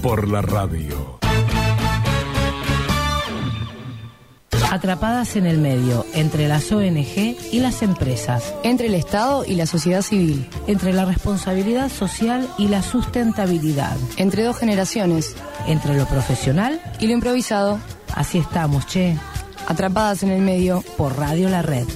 [0.00, 1.18] por la radio.
[4.70, 8.54] Atrapadas en el medio, entre las ONG y las empresas.
[8.62, 10.48] Entre el Estado y la sociedad civil.
[10.68, 13.96] Entre la responsabilidad social y la sustentabilidad.
[14.18, 15.34] Entre dos generaciones.
[15.66, 17.80] Entre lo profesional y lo improvisado.
[18.14, 19.16] Así estamos, che.
[19.66, 20.84] Atrapadas en el medio.
[20.96, 21.88] Por Radio La Red.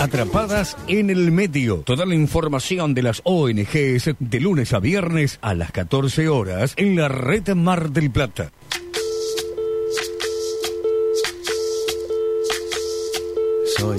[0.00, 1.78] Atrapadas en el medio.
[1.78, 6.96] Toda la información de las ONGs de lunes a viernes a las 14 horas en
[6.96, 8.52] la red Mar del Plata.
[13.78, 13.98] Soy,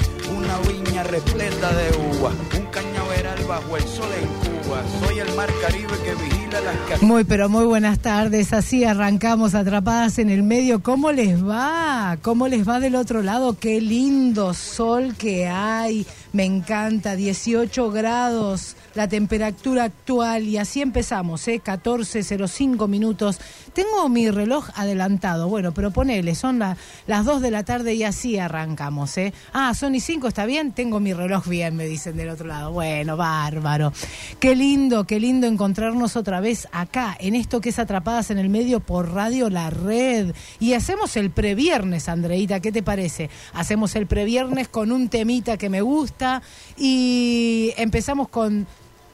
[0.51, 4.83] una viña repleta de uva, un cañaveral bajo el sol en Cuba.
[4.99, 7.01] Soy el mar Caribe que vigila las casas.
[7.01, 8.51] Muy, pero muy buenas tardes.
[8.53, 10.81] Así arrancamos atrapadas en el medio.
[10.81, 12.17] ¿Cómo les va?
[12.21, 13.57] ¿Cómo les va del otro lado?
[13.59, 16.05] Qué lindo sol que hay.
[16.33, 17.15] Me encanta.
[17.15, 21.61] 18 grados la temperatura actual y así empezamos, ¿eh?
[21.63, 23.39] 14.05 minutos.
[23.73, 28.37] Tengo mi reloj adelantado, bueno, pero ponele, son las 2 de la tarde y así
[28.37, 29.33] arrancamos, ¿eh?
[29.53, 30.71] Ah, son y 5, ¿está bien?
[30.71, 32.71] Tengo mi reloj bien, me dicen del otro lado.
[32.71, 33.93] Bueno, bárbaro.
[34.39, 38.49] Qué lindo, qué lindo encontrarnos otra vez acá, en esto que es Atrapadas en el
[38.49, 40.33] Medio por Radio La Red.
[40.59, 43.29] Y hacemos el previernes, Andreita, ¿qué te parece?
[43.53, 46.41] Hacemos el previernes con un temita que me gusta
[46.77, 48.67] y empezamos con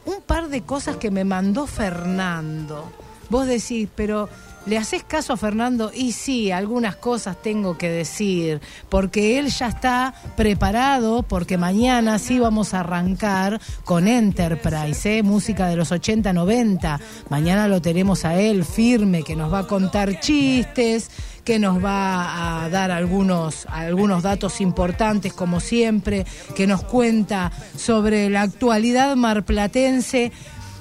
[0.07, 2.89] un par de cosas que me mandó Fernando.
[3.29, 4.29] Vos decís, pero
[4.65, 5.91] ¿le haces caso a Fernando?
[5.93, 12.39] Y sí, algunas cosas tengo que decir, porque él ya está preparado, porque mañana sí
[12.39, 15.23] vamos a arrancar con Enterprise, ¿eh?
[15.23, 17.01] música de los 80, 90.
[17.29, 21.11] Mañana lo tenemos a él firme, que nos va a contar chistes
[21.47, 26.25] que nos va a dar algunos, algunos datos importantes, como siempre,
[26.57, 30.33] que nos cuenta sobre la actualidad marplatense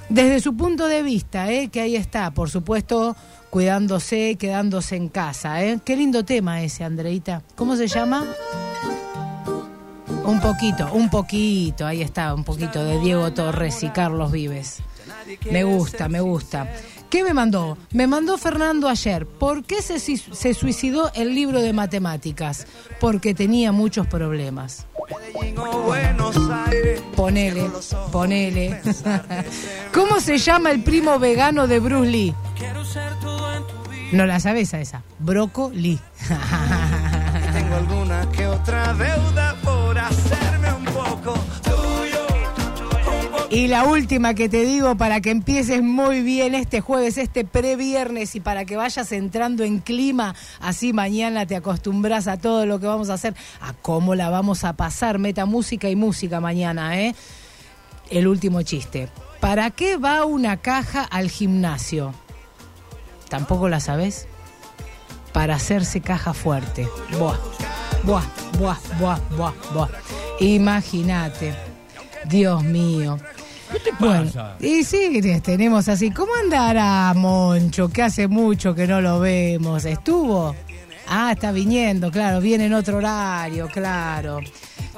[0.09, 1.69] desde su punto de vista, ¿eh?
[1.69, 3.15] que ahí está, por supuesto,
[3.49, 5.63] cuidándose, quedándose en casa.
[5.63, 5.79] ¿eh?
[5.85, 7.43] Qué lindo tema ese, Andreita.
[7.55, 8.25] ¿Cómo se llama?
[10.25, 14.83] Un poquito, un poquito, ahí está, un poquito de Diego Torres y Carlos Vives.
[15.49, 16.69] Me gusta, me gusta.
[17.09, 17.77] ¿Qué me mandó?
[17.91, 19.25] Me mandó Fernando ayer.
[19.25, 22.67] ¿Por qué se, suicidó el libro de matemáticas?
[22.99, 24.85] Porque tenía muchos problemas.
[27.15, 27.69] Ponele,
[28.11, 28.81] ponele.
[29.93, 32.35] ¿Cómo se llama el primo vegano de Bruce Lee?
[34.11, 35.03] No la sabes a esa.
[35.19, 35.99] Broco Lee.
[37.53, 39.46] Tengo alguna que otra deuda
[43.57, 48.35] Y la última que te digo para que empieces muy bien este jueves, este previernes
[48.35, 52.85] y para que vayas entrando en clima, así mañana te acostumbras a todo lo que
[52.85, 57.15] vamos a hacer, a cómo la vamos a pasar, meta música y música mañana, ¿eh?
[58.11, 59.09] El último chiste.
[59.39, 62.13] ¿Para qué va una caja al gimnasio?
[63.27, 64.27] ¿Tampoco la sabes?
[65.33, 66.87] Para hacerse caja fuerte.
[67.17, 67.39] Buah,
[68.03, 68.23] buah,
[68.59, 69.89] buah, buah, buah, buah.
[70.41, 71.55] Imagínate.
[72.25, 73.17] Dios mío.
[73.71, 74.55] ¿Qué te Bueno, pasa?
[74.59, 76.11] y sí, tenemos así.
[76.11, 77.89] ¿Cómo andará Moncho?
[77.89, 79.85] Que hace mucho que no lo vemos.
[79.85, 80.55] ¿Estuvo?
[81.07, 84.41] Ah, está viniendo, claro, viene en otro horario, claro.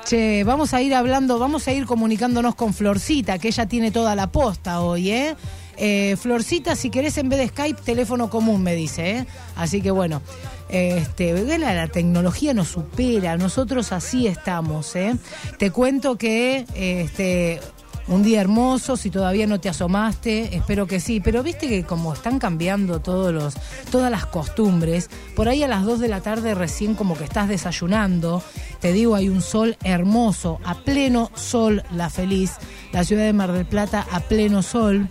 [0.05, 4.15] Che, vamos a ir hablando, vamos a ir comunicándonos con Florcita, que ella tiene toda
[4.15, 5.35] la posta hoy, ¿eh?
[5.77, 9.25] Eh, Florcita, si querés en vez de Skype, teléfono común, me dice, ¿eh?
[9.55, 10.21] Así que bueno,
[10.67, 15.15] este, la, la tecnología nos supera, nosotros así estamos, ¿eh?
[15.59, 17.59] Te cuento que este,
[18.09, 22.13] un día hermoso, si todavía no te asomaste, espero que sí, pero viste que como
[22.13, 23.53] están cambiando todos los,
[23.91, 27.47] todas las costumbres, por ahí a las 2 de la tarde recién como que estás
[27.47, 28.43] desayunando,
[28.79, 32.53] te digo, hay un sol hermoso, a pleno sol la feliz,
[32.91, 35.07] la ciudad de Mar del Plata a pleno sol,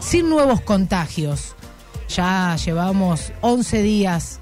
[0.00, 1.54] sin nuevos contagios.
[2.08, 4.40] Ya llevamos 11 días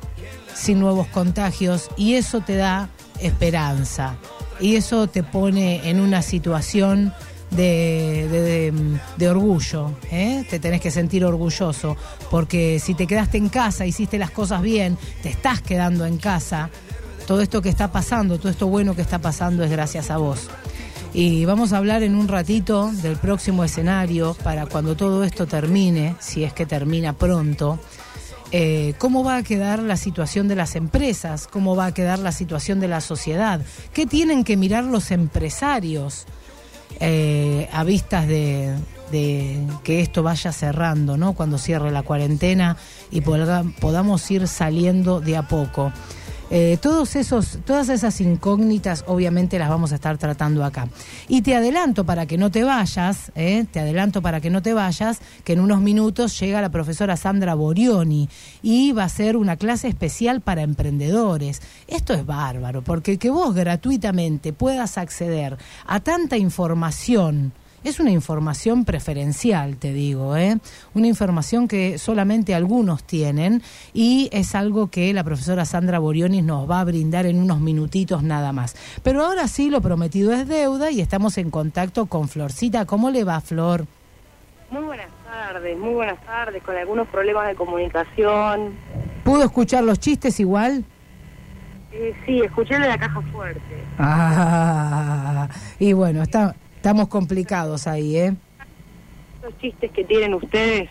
[0.54, 2.88] sin nuevos contagios y eso te da
[3.20, 4.16] esperanza
[4.60, 7.12] y eso te pone en una situación
[7.50, 8.72] de, de-
[9.16, 10.44] de- orgullo, ¿eh?
[10.48, 11.96] te tenés que sentir orgulloso,
[12.30, 16.70] porque si te quedaste en casa, hiciste las cosas bien, te estás quedando en casa,
[17.26, 20.48] todo esto que está pasando, todo esto bueno que está pasando es gracias a vos.
[21.14, 26.16] Y vamos a hablar en un ratito del próximo escenario para cuando todo esto termine,
[26.20, 27.78] si es que termina pronto,
[28.52, 32.32] eh, cómo va a quedar la situación de las empresas, cómo va a quedar la
[32.32, 33.60] situación de la sociedad,
[33.94, 36.26] qué tienen que mirar los empresarios
[37.00, 38.74] eh, a vistas de,
[39.10, 41.32] de que esto vaya cerrando, ¿no?
[41.34, 42.76] Cuando cierre la cuarentena
[43.10, 45.92] y podamos ir saliendo de a poco.
[46.50, 50.88] Eh, todos esos, todas esas incógnitas obviamente las vamos a estar tratando acá.
[51.28, 53.66] Y te adelanto para que no te vayas, ¿eh?
[53.70, 57.54] te adelanto para que no te vayas, que en unos minutos llega la profesora Sandra
[57.54, 58.28] Borioni
[58.62, 61.60] y va a ser una clase especial para emprendedores.
[61.86, 67.52] Esto es bárbaro, porque que vos gratuitamente puedas acceder a tanta información,
[67.84, 70.58] es una información preferencial, te digo, ¿eh?
[70.94, 73.62] una información que solamente algunos tienen
[73.94, 78.22] y es algo que la profesora Sandra Borionis nos va a brindar en unos minutitos
[78.22, 78.76] nada más.
[79.02, 82.84] Pero ahora sí, lo prometido es deuda y estamos en contacto con Florcita.
[82.84, 83.86] ¿Cómo le va, Flor?
[84.70, 88.74] Muy buenas tardes, muy buenas tardes, con algunos problemas de comunicación.
[89.24, 90.84] ¿Pudo escuchar los chistes igual?
[91.92, 93.82] Eh, sí, escuché la caja fuerte.
[93.98, 95.48] Ah,
[95.78, 96.54] y bueno, está,
[96.88, 98.34] estamos complicados ahí, ¿eh?
[99.42, 100.88] Los chistes que tienen ustedes,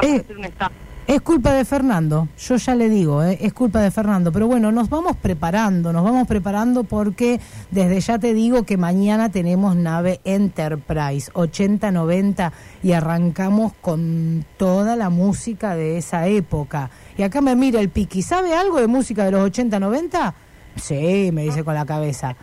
[0.00, 0.24] Eh.
[0.44, 0.70] estado.
[1.06, 3.36] Es culpa de Fernando, yo ya le digo, ¿eh?
[3.42, 4.32] es culpa de Fernando.
[4.32, 7.38] Pero bueno, nos vamos preparando, nos vamos preparando porque
[7.70, 12.52] desde ya te digo que mañana tenemos nave Enterprise 80-90
[12.82, 16.88] y arrancamos con toda la música de esa época.
[17.18, 20.32] Y acá me mira el Piqui, ¿sabe algo de música de los 80-90?
[20.76, 22.34] Sí, me dice con la cabeza.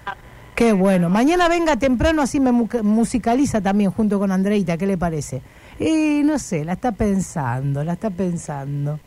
[0.60, 1.10] Qué bueno.
[1.10, 4.76] Mañana venga temprano, así me mu- musicaliza también junto con Andreita.
[4.76, 5.42] ¿Qué le parece?
[5.80, 9.00] Y no sé, la está pensando, la está pensando.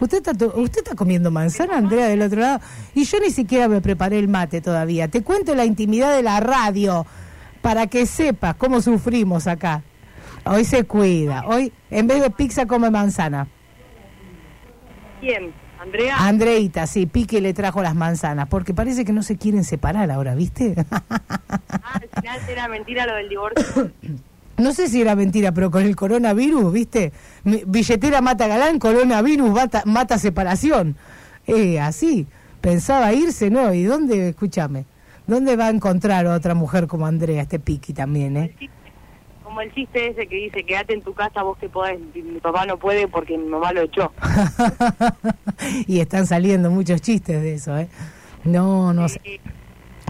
[0.00, 2.60] ¿Usted está, ¿Usted está comiendo manzana, Andrea, del otro lado?
[2.94, 5.08] Y yo ni siquiera me preparé el mate todavía.
[5.08, 7.06] Te cuento la intimidad de la radio
[7.62, 9.82] para que sepas cómo sufrimos acá.
[10.44, 11.46] Hoy se cuida.
[11.46, 13.48] Hoy, en vez de pizza, come manzana.
[15.22, 15.54] ¿Quién?
[15.88, 16.16] ¿Andrea?
[16.18, 20.34] Andreita, sí, Pique le trajo las manzanas, porque parece que no se quieren separar ahora,
[20.34, 20.74] ¿viste?
[20.90, 23.90] Ah, al final era mentira lo del divorcio.
[24.58, 27.12] No sé si era mentira, pero con el coronavirus, ¿viste?
[27.44, 30.96] Billetera mata galán, coronavirus mata, mata separación.
[31.46, 32.26] Eh, así.
[32.60, 33.72] Pensaba irse, ¿no?
[33.72, 34.84] ¿Y dónde, escúchame,
[35.28, 38.56] dónde va a encontrar otra mujer como Andrea, este Piqui también, eh?
[39.48, 41.98] Como el chiste ese que dice, quédate en tu casa, vos que podés.
[42.14, 44.12] Mi papá no puede porque mi mamá lo echó.
[45.86, 47.88] y están saliendo muchos chistes de eso, ¿eh?
[48.44, 49.18] No, no sé.
[49.24, 49.40] Eh,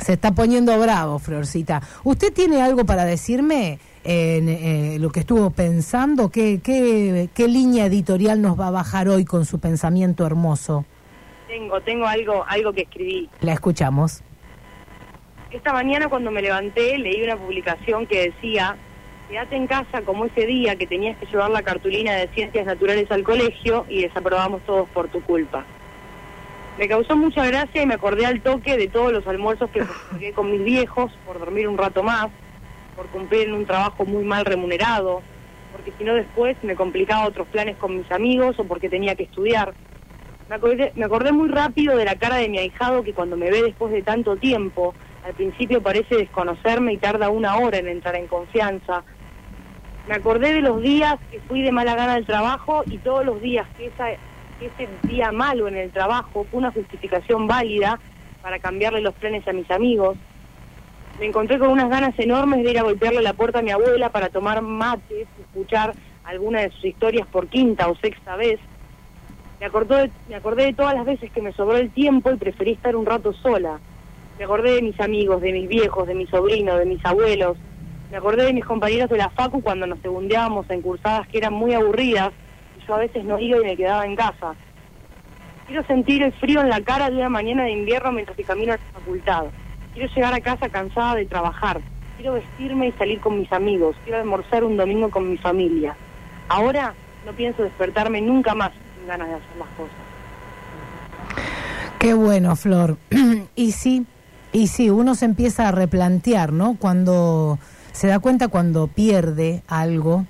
[0.02, 1.80] Se está poniendo bravo, Florcita.
[2.02, 6.30] ¿Usted tiene algo para decirme en eh, lo que estuvo pensando?
[6.30, 10.85] ¿Qué, qué, ¿Qué línea editorial nos va a bajar hoy con su pensamiento hermoso?
[11.47, 13.30] tengo, tengo algo, algo que escribí.
[13.40, 14.25] La escuchamos.
[15.52, 18.76] Esta mañana cuando me levanté leí una publicación que decía,
[19.28, 23.11] quédate en casa como ese día que tenías que llevar la cartulina de ciencias naturales
[23.11, 25.64] al colegio y desaprobamos todos por tu culpa.
[26.78, 30.32] Me causó mucha gracia y me acordé al toque de todos los almuerzos que postergué
[30.32, 32.28] con mis viejos por dormir un rato más.
[32.97, 35.23] por cumplir en un trabajo muy mal remunerado,
[35.70, 39.23] porque si no después me complicaba otros planes con mis amigos o porque tenía que
[39.23, 39.73] estudiar.
[40.49, 43.50] Me acordé, me acordé muy rápido de la cara de mi ahijado que cuando me
[43.50, 44.94] ve después de tanto tiempo,
[45.25, 49.04] al principio parece desconocerme y tarda una hora en entrar en confianza.
[50.08, 53.42] Me acordé de los días que fui de mala gana al trabajo y todos los
[53.42, 58.00] días que, ese día malo en el trabajo fue una justificación válida
[58.40, 60.16] para cambiarle los planes a mis amigos.
[61.20, 64.08] Me encontré con unas ganas enormes de ir a golpearle la puerta a mi abuela
[64.08, 68.58] para tomar mates, escuchar alguna de sus historias por quinta o sexta vez.
[69.60, 69.68] Me
[70.28, 73.04] me acordé de todas las veces que me sobró el tiempo y preferí estar un
[73.04, 73.78] rato sola.
[74.38, 77.58] Me acordé de mis amigos, de mis viejos, de mis sobrinos, de mis abuelos.
[78.10, 81.52] Me acordé de mis compañeros de la facu cuando nos segundeábamos en cursadas que eran
[81.52, 82.32] muy aburridas
[82.78, 84.54] y yo a veces no iba y me quedaba en casa.
[85.66, 88.72] Quiero sentir el frío en la cara de una mañana de invierno mientras que camino
[88.72, 89.44] a la facultad.
[89.92, 91.82] Quiero llegar a casa cansada de trabajar.
[92.16, 93.94] Quiero vestirme y salir con mis amigos.
[94.04, 95.94] Quiero almorzar un domingo con mi familia.
[96.48, 96.94] Ahora
[97.26, 99.94] no pienso despertarme nunca más sin ganas de hacer las cosas.
[101.98, 102.96] Qué bueno, Flor.
[103.54, 104.06] y sí,
[104.52, 106.76] y sí, uno se empieza a replantear, ¿no?
[106.78, 107.58] Cuando
[107.92, 110.26] se da cuenta cuando pierde algo,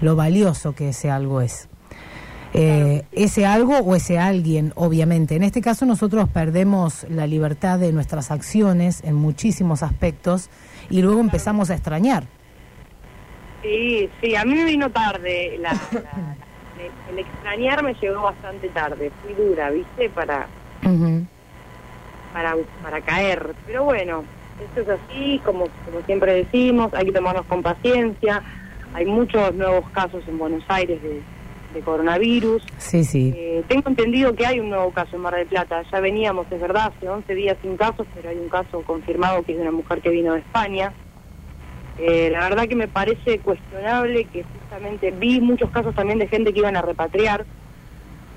[0.00, 1.68] lo valioso que ese algo es.
[2.54, 5.36] Eh, ese algo o ese alguien, obviamente.
[5.36, 10.50] En este caso nosotros perdemos la libertad de nuestras acciones en muchísimos aspectos
[10.90, 12.24] y luego empezamos a extrañar.
[13.62, 15.56] Sí, sí, a mí me vino tarde.
[15.60, 16.36] La, la- la-
[17.10, 19.10] el extrañar me llegó bastante tarde.
[19.22, 20.10] Fui dura, ¿viste?
[20.10, 20.46] Para,
[22.32, 23.54] para, para caer.
[23.66, 24.24] Pero bueno,
[24.64, 28.42] esto es así, como, como siempre decimos, hay que tomarnos con paciencia.
[28.94, 31.22] Hay muchos nuevos casos en Buenos Aires de,
[31.72, 32.62] de coronavirus.
[32.78, 33.32] Sí, sí.
[33.36, 35.82] Eh, tengo entendido que hay un nuevo caso en Mar del Plata.
[35.90, 39.52] Ya veníamos, es verdad, hace 11 días sin casos, pero hay un caso confirmado que
[39.52, 40.92] es de una mujer que vino de España.
[41.98, 46.52] Eh, la verdad que me parece cuestionable que justamente vi muchos casos también de gente
[46.52, 47.44] que iban a repatriar.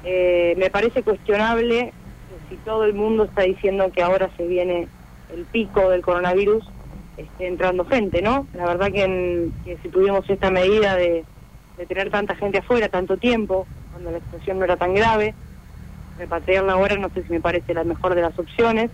[0.03, 1.93] Eh, me parece cuestionable
[2.49, 4.87] si todo el mundo está diciendo que ahora se viene
[5.33, 6.63] el pico del coronavirus,
[7.17, 8.47] esté entrando gente, ¿no?
[8.53, 11.23] La verdad que, en- que si tuvimos esta medida de,
[11.77, 15.33] de tener tanta gente afuera tanto tiempo, cuando la situación no era tan grave,
[16.19, 18.89] repatriarla ahora no sé si me parece la mejor de las opciones.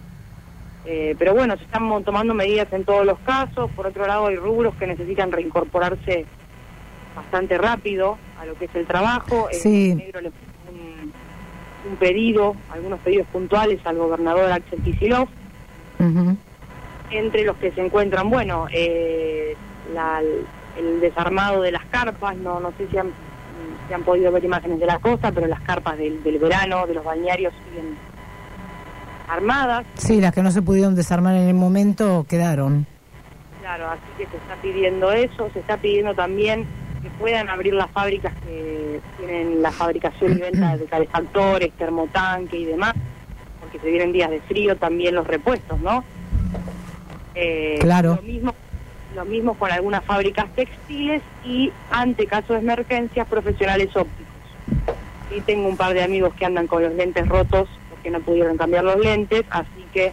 [0.85, 3.69] Eh, pero bueno, se están tomando medidas en todos los casos.
[3.75, 6.25] Por otro lado, hay rubros que necesitan reincorporarse
[7.15, 9.47] bastante rápido a lo que es el trabajo.
[9.51, 9.93] Sí.
[9.93, 11.11] Negro le puso un,
[11.91, 15.29] un pedido, algunos pedidos puntuales al gobernador Axel Kicillof,
[16.01, 16.35] Ujú.
[17.11, 19.55] entre los que se encuentran, bueno, eh,
[19.93, 20.21] la-
[20.77, 23.11] el desarmado de las carpas, no, no sé si han,
[23.87, 26.93] si han podido ver imágenes de la costa, pero las carpas del, del verano, de
[26.93, 27.95] los balnearios siguen
[29.29, 29.85] armadas.
[29.95, 32.85] Sí, las que no se pudieron desarmar en el momento quedaron.
[33.59, 36.65] Claro, así que se está pidiendo eso, se está pidiendo también
[37.03, 42.65] que puedan abrir las fábricas que tienen la fabricación y venta de calefactores, termotanque y
[42.65, 42.93] demás,
[43.71, 46.03] porque se vienen días de frío, también los repuestos, ¿no?
[47.35, 48.15] Eh, Claro.
[48.15, 48.55] Lo mismo,
[49.15, 54.27] lo mismo con algunas fábricas textiles y, ante caso de emergencias, profesionales ópticos.
[55.29, 58.57] Sí, tengo un par de amigos que andan con los lentes rotos porque no pudieron
[58.57, 60.11] cambiar los lentes, así que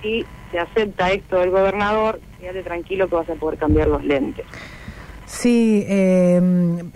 [0.00, 4.46] si se acepta esto del gobernador, quédate tranquilo que vas a poder cambiar los lentes.
[5.36, 6.40] Sí, eh,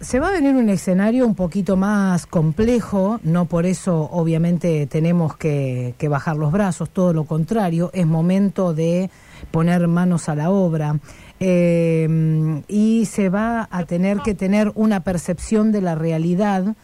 [0.01, 5.37] se va a venir un escenario un poquito más complejo, no por eso obviamente tenemos
[5.37, 9.11] que, que bajar los brazos, todo lo contrario, es momento de
[9.51, 11.01] poner manos a la obra
[11.41, 16.77] eh, y se va a tener que tener una percepción de la realidad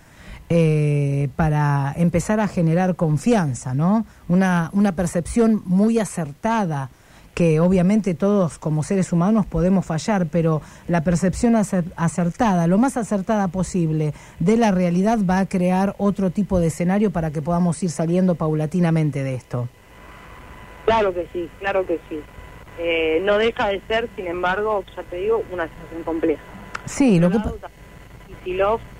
[0.50, 4.04] eh, para empezar a generar confianza, ¿no?
[4.28, 6.90] Una, una percepción muy acertada
[7.34, 12.96] que obviamente todos como seres humanos podemos fallar, pero la percepción acer- acertada, lo más
[12.96, 17.82] acertada posible de la realidad va a crear otro tipo de escenario para que podamos
[17.82, 19.68] ir saliendo paulatinamente de esto.
[20.84, 22.20] Claro que sí, claro que sí.
[22.78, 26.42] Eh, no deja de ser, sin embargo, ya te digo, una situación compleja.
[26.86, 27.38] Sí, lo que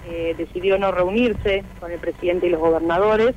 [0.07, 3.35] eh, decidió no reunirse con el presidente y los gobernadores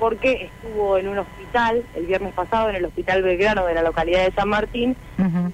[0.00, 4.24] porque estuvo en un hospital el viernes pasado, en el Hospital Belgrano de la localidad
[4.24, 4.96] de San Martín,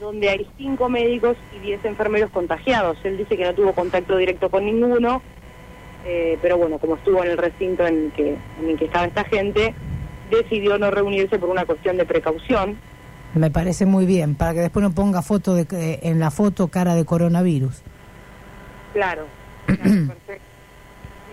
[0.00, 2.96] donde hay cinco médicos y diez enfermeros contagiados.
[3.04, 5.20] Él dice que no tuvo contacto directo con ninguno,
[6.06, 9.04] eh, pero bueno, como estuvo en el recinto en el, que, en el que estaba
[9.06, 9.74] esta gente,
[10.30, 12.76] decidió no reunirse por una cuestión de precaución.
[13.34, 16.68] me parece muy bien, para que después no ponga foto de, que- en la foto
[16.68, 17.82] cara de coronavirus.
[18.92, 19.24] Claro,
[19.66, 20.44] claro, perfecto.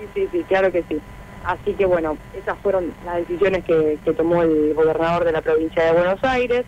[0.01, 0.97] Sí, sí, sí, claro que sí.
[1.43, 5.91] Así que bueno, esas fueron las decisiones que, tomó el gobernador de la provincia de
[5.91, 6.65] Buenos Aires.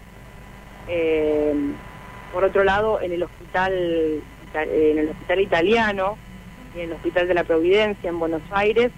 [0.87, 1.53] Eh,
[2.33, 3.73] Por otro lado, en el hospital,
[4.53, 6.17] en el hospital italiano
[6.75, 8.91] y en el hospital de la Providencia en Buenos Aires,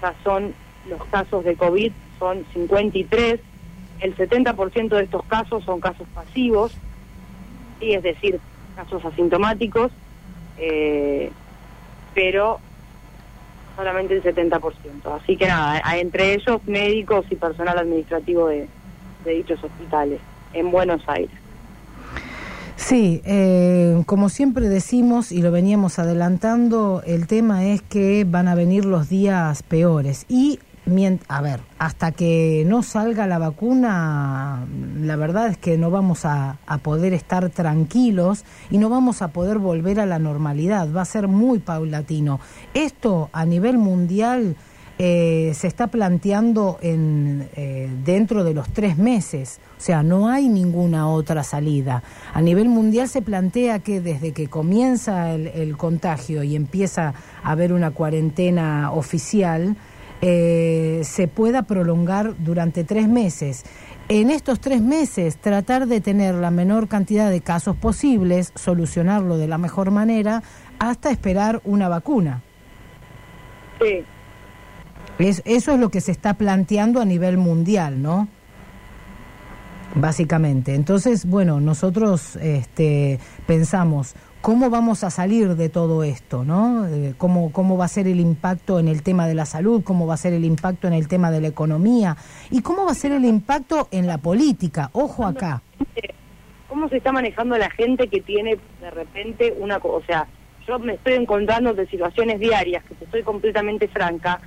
[0.00, 0.54] ya son
[0.88, 3.40] los casos de COVID son 53,
[4.00, 6.72] el 70% de estos casos son casos pasivos,
[7.80, 8.40] y es decir,
[8.74, 9.90] casos asintomáticos,
[10.58, 11.30] eh,
[12.14, 12.60] pero
[13.76, 14.72] solamente el 70%.
[15.22, 18.68] Así que nada, entre ellos médicos y personal administrativo de,
[19.24, 20.20] de dichos hospitales
[20.52, 21.36] en Buenos Aires.
[22.76, 28.54] Sí, eh, como siempre decimos y lo veníamos adelantando, el tema es que van a
[28.54, 30.26] venir los días peores.
[30.28, 30.60] Y,
[31.28, 34.64] a ver, hasta que no salga la vacuna,
[35.00, 39.58] la verdad es que no vamos a, poder estar tranquilos y no vamos a poder
[39.58, 40.88] volver a la normalidad.
[40.94, 42.38] Va a ser muy paulatino.
[42.72, 44.54] Esto a nivel mundial
[44.98, 49.58] eh, se está planteando en, eh, dentro de los tres meses.
[49.76, 52.04] O sea, no hay ninguna otra salida.
[52.32, 57.12] A nivel mundial se plantea que desde que comienza el, contagio y empieza
[57.42, 59.76] a haber una cuarentena oficial,
[60.22, 63.64] eh, se pueda prolongar durante tres meses.
[64.08, 69.48] En estos tres meses tratar de tener la menor cantidad de casos posibles, solucionarlo de
[69.48, 70.42] la mejor manera,
[70.78, 72.42] hasta esperar una vacuna.
[73.80, 74.04] Sí,
[75.18, 78.28] es, eso es lo que se está planteando a nivel mundial, ¿no?
[79.94, 80.74] Básicamente.
[80.74, 84.14] Entonces, bueno, nosotros este, pensamos
[84.46, 86.86] cómo vamos a salir de todo esto, ¿no?
[86.86, 89.82] Eh, ¿Cómo, ¿Cómo va a ser el impacto en el tema de la salud?
[89.82, 92.16] ¿Cómo va a ser el impacto en el tema de la economía?
[92.52, 94.88] ¿Y cómo va a ser el impacto en la política?
[94.92, 95.62] Ojo acá.
[96.68, 99.78] ¿Cómo se está manejando la gente que tiene de repente una...
[99.78, 100.28] O sea,
[100.64, 104.38] yo me estoy encontrando de situaciones diarias, que te estoy completamente franca,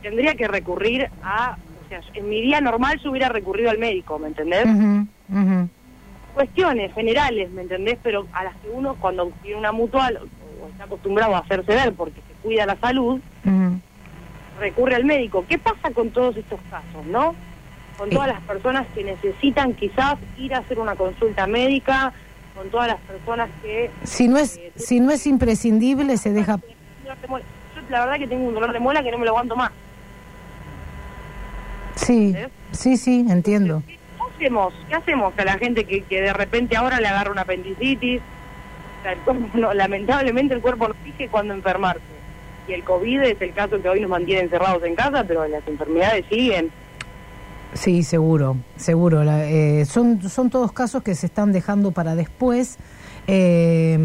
[0.00, 4.16] tendría que recurrir a, o sea, en mi día normal yo hubiera recurrido al médico,
[4.16, 4.64] ¿me entendés?
[6.34, 7.98] Cuestiones generales, ¿me entendés?
[8.02, 11.92] Pero a las que uno cuando tiene una mutual o, está acostumbrado a hacerse ver
[11.92, 13.20] porque se cuida la salud,
[14.58, 15.44] recurre al médico.
[15.48, 17.34] ¿Qué pasa con todos estos casos, no?
[17.96, 22.12] Con todas las personas que necesitan quizás ir a hacer una consulta médica,
[22.56, 23.90] con todas las personas que...
[24.04, 26.58] Si no es, eh, si no es imprescindible, se deja...
[27.04, 27.12] Yo
[27.90, 29.70] la verdad que tengo un dolor de muela que no me lo aguanto más.
[31.96, 32.34] Sí,
[32.72, 33.82] sí, sí, entiendo.
[33.86, 33.98] ¿Qué
[34.34, 34.74] hacemos?
[34.88, 38.20] ¿Qué hacemos a la gente que, que de repente ahora le agarra una apendicitis?
[39.74, 42.02] lamentablemente el cuerpo no fije cuando enfermarse.
[42.66, 45.66] Y el COVID es el caso que hoy nos mantiene encerrados en casa, pero las
[45.68, 46.70] enfermedades siguen.
[47.74, 49.22] Sí, seguro, seguro.
[49.22, 52.78] Eh, son, son todos casos que se están dejando para después.
[53.26, 53.98] Eh,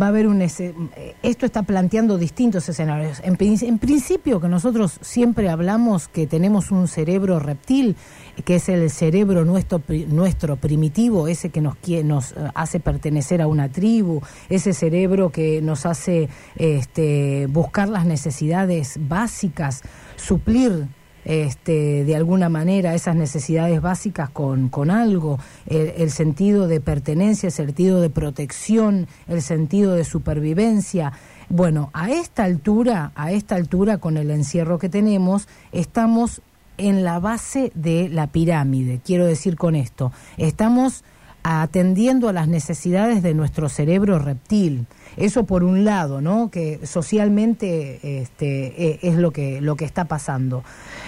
[0.00, 3.20] va a haber un esto está planteando distintos escenarios.
[3.24, 7.96] En, en, principio que nosotros siempre hablamos que tenemos un cerebro reptil,
[8.44, 13.46] que es el cerebro nuestro nuestro primitivo, ese que nos nos eh, hace pertenecer a
[13.46, 19.82] una tribu, ese cerebro que nos hace este, buscar las necesidades básicas,
[20.16, 20.88] suplir
[21.26, 27.52] este, de alguna manera esas necesidades básicas con, con algo, el, sentido de pertenencia, el
[27.52, 31.12] sentido de protección, el sentido de supervivencia.
[31.48, 36.42] Bueno, a esta altura, a esta altura con el encierro que tenemos, estamos
[36.78, 39.00] en la base de la pirámide.
[39.04, 41.04] Quiero decir con esto, estamos
[41.48, 44.86] atendiendo a las necesidades de nuestro cerebro reptil.
[45.16, 46.50] Eso por un lado, ¿no?
[46.50, 50.64] Que socialmente este, e, es lo que, lo que está pasando.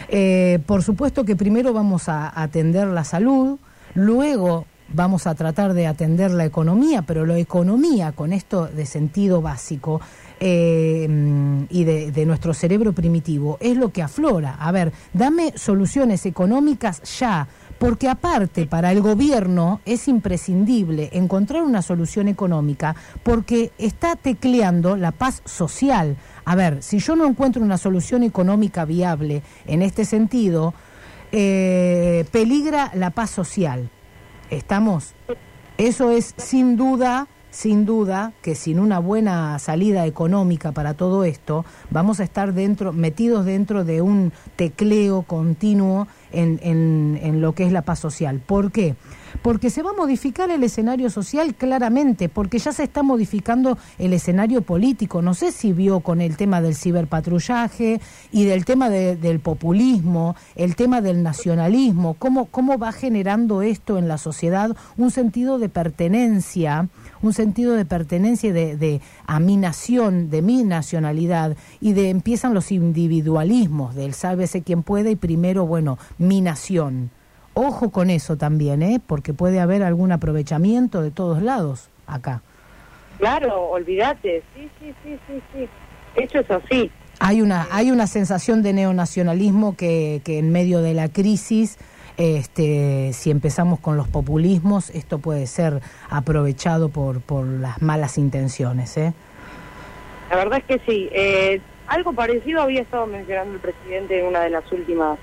[0.09, 3.59] Eh, por supuesto que primero vamos a atender la salud,
[3.95, 9.43] luego vamos a tratar de atender la economía, pero la economía con esto de sentido
[9.43, 10.01] básico
[10.41, 14.55] eh, y de, nuestro cerebro primitivo es lo que aflora.
[14.55, 17.49] A ver, dame soluciones económicas ya,
[17.79, 25.13] porque aparte para el gobierno es imprescindible encontrar una solución económica porque está tecleando la
[25.13, 26.17] paz social.
[26.45, 30.75] A ver, si yo no encuentro una solución económica viable en este sentido,
[31.33, 33.91] eh, peligra la paz social.
[34.51, 35.15] ¿Estamos?
[35.77, 41.65] Eso es sin duda sin duda que sin una buena salida económica para todo esto,
[41.91, 47.73] vamos a estar dentro, metidos dentro de un tecleo continuo en, en, lo que es
[47.73, 48.41] la paz social.
[48.47, 48.95] ¿Por qué?
[49.43, 54.13] porque se va a modificar el escenario social claramente, porque ya se está modificando el
[54.13, 55.23] escenario político.
[55.23, 58.01] No sé si vio con el tema del ciberpatrullaje
[58.33, 64.09] y del tema del populismo, el tema del nacionalismo, cómo, cómo va generando esto en
[64.09, 66.89] la sociedad un sentido de pertenencia,
[67.23, 72.55] un sentido de pertenencia de, de a mi nación, de mi nacionalidad, y de empiezan
[72.55, 77.11] los individualismos del sálvese quien puede y primero, bueno, mi nación
[77.59, 79.01] ojo con eso también, ¿eh?
[79.05, 82.43] porque puede haber algún aprovechamiento de todos lados acá.
[83.19, 85.69] Claro, olvídate, sí, sí, sí, sí, sí.
[86.15, 86.91] Eso es así.
[87.19, 91.79] Hay una, hay una sensación de neonacionalismo que, que en medio de la crisis,
[92.19, 98.97] este, si empezamos con los populismos, esto puede ser aprovechado por, por las malas intenciones.
[98.99, 99.15] ¿eh?
[100.29, 101.09] La verdad es que sí.
[101.13, 105.19] Eh, algo parecido había estado mencionando el presidente en una de las últimas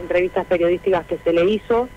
[0.00, 1.88] entrevistas periodísticas que se le hizo.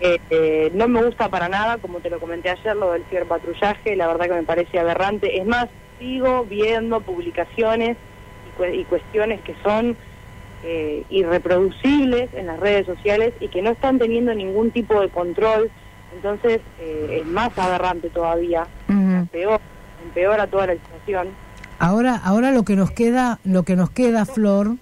[0.00, 3.94] Eh, eh, no me gusta para nada, como te lo comenté ayer, lo del ciberpatrullaje,
[3.94, 5.38] la verdad que me parece aberrante.
[5.38, 5.68] Es más,
[6.00, 9.96] sigo viendo publicaciones y, cue- y cuestiones que son
[10.64, 15.70] eh, irreproducibles en las redes sociales y que no están teniendo ningún tipo de control.
[16.14, 18.66] Entonces eh, es más aberrante todavía,
[19.30, 19.60] peor,
[20.04, 21.28] empeora toda la situación.
[21.78, 24.76] Ahora, ahora lo que nos queda, lo que nos queda, Flor,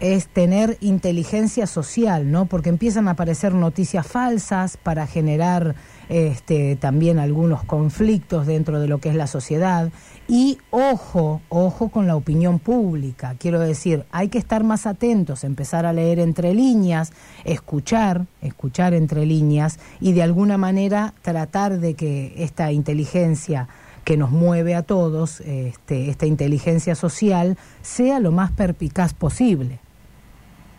[0.00, 2.46] es tener inteligencia social, ¿no?
[2.46, 5.74] Porque empiezan a aparecer noticias falsas para generar
[6.08, 9.90] este, también algunos conflictos dentro de lo que es la sociedad.
[10.28, 13.36] Y ojo, ojo con la opinión pública.
[13.38, 17.12] Quiero decir, hay que estar más atentos, empezar a leer entre líneas,
[17.44, 23.68] escuchar, escuchar entre líneas y de alguna manera tratar de que esta inteligencia
[24.04, 29.78] que nos mueve a todos, este, esta inteligencia social, sea lo más perpicaz posible.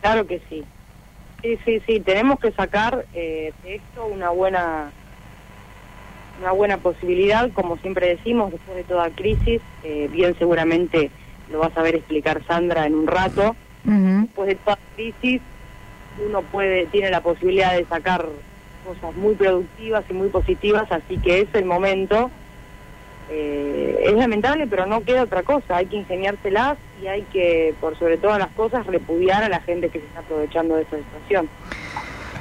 [0.02, 0.64] Claro que sí.
[1.42, 2.00] Sí, sí, sí.
[2.00, 4.92] Tenemos que sacar eh, de esto una buena
[6.40, 9.62] una buena posibilidad, como siempre decimos, después de toda crisis.
[9.84, 11.12] eh, bien seguramente
[11.52, 13.56] lo vas a ver explicar Sandra en un rato.
[13.86, 14.22] Ujú.
[14.22, 15.42] Después de toda crisis,
[16.28, 18.26] uno puede tiene la posibilidad de sacar
[18.86, 22.32] cosas muy productivas y muy positivas, así que es el momento.
[23.30, 25.78] Eh, es lamentable, pero no queda otra cosa.
[25.78, 29.90] Hay que ingeniárselas y hay que, por sobre todas las cosas, repudiar a la gente
[29.90, 31.50] que se está aprovechando de esta situación.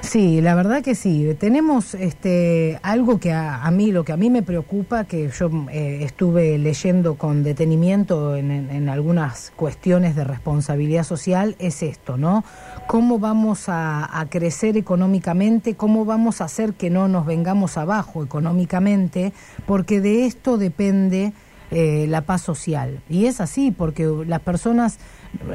[0.01, 1.35] Sí, la verdad que sí.
[1.39, 5.51] Tenemos este algo que a, a mí, lo que a mí me preocupa, que yo
[5.71, 12.45] eh, estuve leyendo con detenimiento en, algunas cuestiones de responsabilidad social, es esto, ¿no?
[12.87, 15.75] ¿Cómo vamos a, a crecer económicamente?
[15.75, 19.33] ¿Cómo vamos a hacer que no nos vengamos abajo económicamente?
[19.67, 21.33] Porque de esto depende
[21.73, 23.01] eh, la paz social.
[23.09, 24.99] Y es así, porque las personas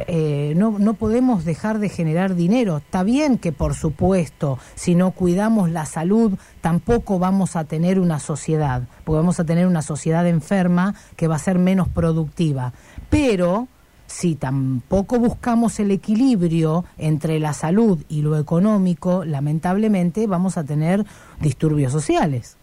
[0.08, 2.78] eh, no, no podemos dejar de generar dinero.
[2.78, 8.20] Está bien que, por supuesto, si no cuidamos la salud, tampoco vamos a tener una
[8.20, 12.74] sociedad, porque vamos a tener una sociedad enferma que va a ser menos productiva.
[13.10, 13.68] Pero
[14.08, 21.06] si tampoco buscamos el equilibrio entre la salud y lo económico, lamentablemente vamos a tener
[21.40, 22.58] disturbios sociales.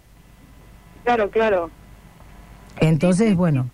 [1.04, 1.70] Claro, claro.
[2.80, 3.70] Entonces, bueno,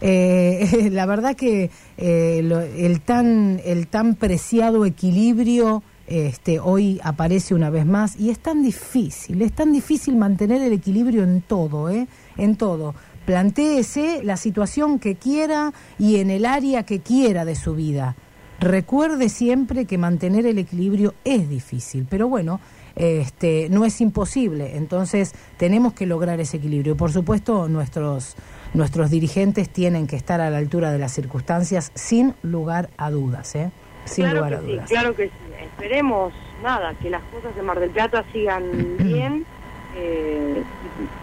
[0.00, 7.54] eh, la verdad que eh, lo- el tan el tan preciado equilibrio este, hoy aparece
[7.54, 11.90] una vez más y es tan difícil, es tan difícil mantener el equilibrio en todo,
[11.90, 12.06] ¿eh?
[12.38, 12.94] En todo.
[13.26, 18.16] Plantéese la situación que quiera y en el área que quiera de su vida.
[18.58, 22.58] Recuerde siempre que mantener el equilibrio es difícil, pero bueno,
[22.96, 24.76] este, no es imposible.
[24.78, 26.94] Entonces tenemos que lograr ese equilibrio.
[26.94, 28.34] Y por supuesto, nuestros,
[28.72, 33.54] nuestros dirigentes tienen que estar a la altura de las circunstancias sin lugar a dudas.
[33.54, 33.70] ¿eh?
[34.04, 34.88] Sin claro lugar que a sí, dudas.
[34.90, 35.52] claro que sí.
[35.60, 38.62] Esperemos, nada, que las cosas de Mar del Plata sigan
[39.02, 39.46] bien.
[39.90, 40.64] Eh,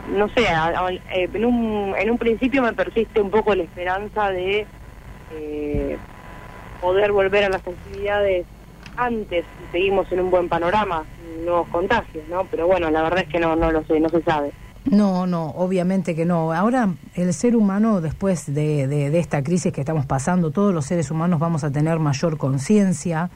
[0.08, 1.02] no sé, a- a- eh,
[1.34, 4.68] en, un, en un principio me persiste un poco la esperanza de
[5.30, 6.00] eh,
[6.80, 8.48] poder volver a las actividades
[8.96, 12.48] antes y seguimos en un buen panorama, nuevos contagios, ¿no?
[12.48, 14.54] Pero bueno, la verdad es que no, no lo sé, no se sabe.
[14.92, 16.54] No, no, obviamente que no.
[16.54, 20.86] Ahora, el ser humano, después de, de- de esta crisis que estamos pasando, todos los
[20.86, 23.30] seres humanos vamos a tener mayor conciencia.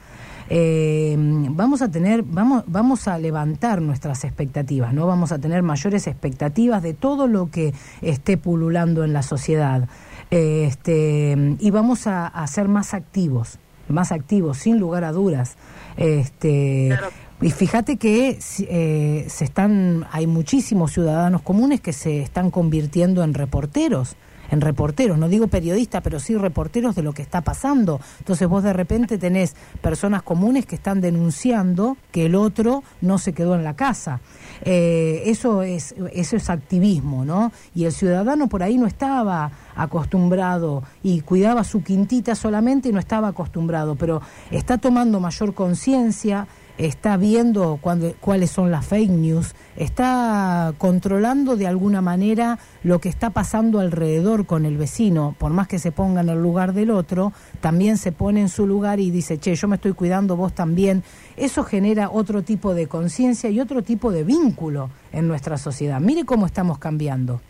[0.52, 5.06] eh, vamos a tener, vamos, vamos a levantar nuestras expectativas, ¿no?
[5.08, 9.88] Vamos a tener mayores expectativas de todo lo que esté pululando en la sociedad.
[10.32, 13.58] Este, y vamos a ser más activos,
[13.90, 15.56] más activos, sin lugar a dudas.
[15.98, 17.08] Este, Claro.
[17.42, 23.34] y fíjate que eh, se están, hay muchísimos ciudadanos comunes que se están convirtiendo en
[23.34, 24.16] reporteros,
[24.52, 28.00] en reporteros, no digo periodistas, pero sí reporteros de lo que está pasando.
[28.20, 33.34] Entonces vos de repente tenés personas comunes que están denunciando que el otro no se
[33.34, 34.22] quedó en la casa.
[34.62, 37.52] Eh, eso es eso es activismo, ¿no?
[37.76, 43.00] Y el ciudadano por ahí no estaba acostumbrado y cuidaba su quintita solamente y no
[43.00, 46.48] estaba acostumbrado, pero está tomando mayor conciencia,
[46.80, 47.78] está viendo
[48.22, 54.46] cuáles son las fake news, está controlando de alguna manera lo que está pasando alrededor
[54.46, 58.14] con el vecino, por más que se ponga en el lugar del otro, también se
[58.14, 61.04] pone en su lugar y dice, che, yo me estoy cuidando, vos también.
[61.36, 66.00] Eso genera otro tipo de conciencia y otro tipo de vínculo en nuestra sociedad.
[66.00, 67.42] Mire cómo estamos cambiando.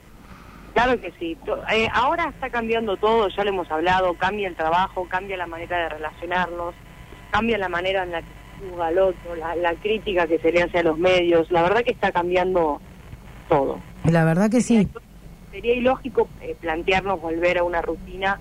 [0.73, 1.37] Claro que sí.
[1.71, 5.77] Eh, ahora está cambiando todo, ya lo hemos hablado, cambia el trabajo, cambia la manera
[5.77, 6.73] de relacionarnos,
[7.31, 10.63] cambia la manera en la que juzga al otro, la, la crítica que se le
[10.63, 11.49] hace a los medios.
[11.51, 12.79] La verdad que está cambiando
[13.47, 13.79] todo.
[14.05, 14.87] La verdad que sí.
[15.51, 18.39] Sería ilógico eh, plantearnos volver a una rutina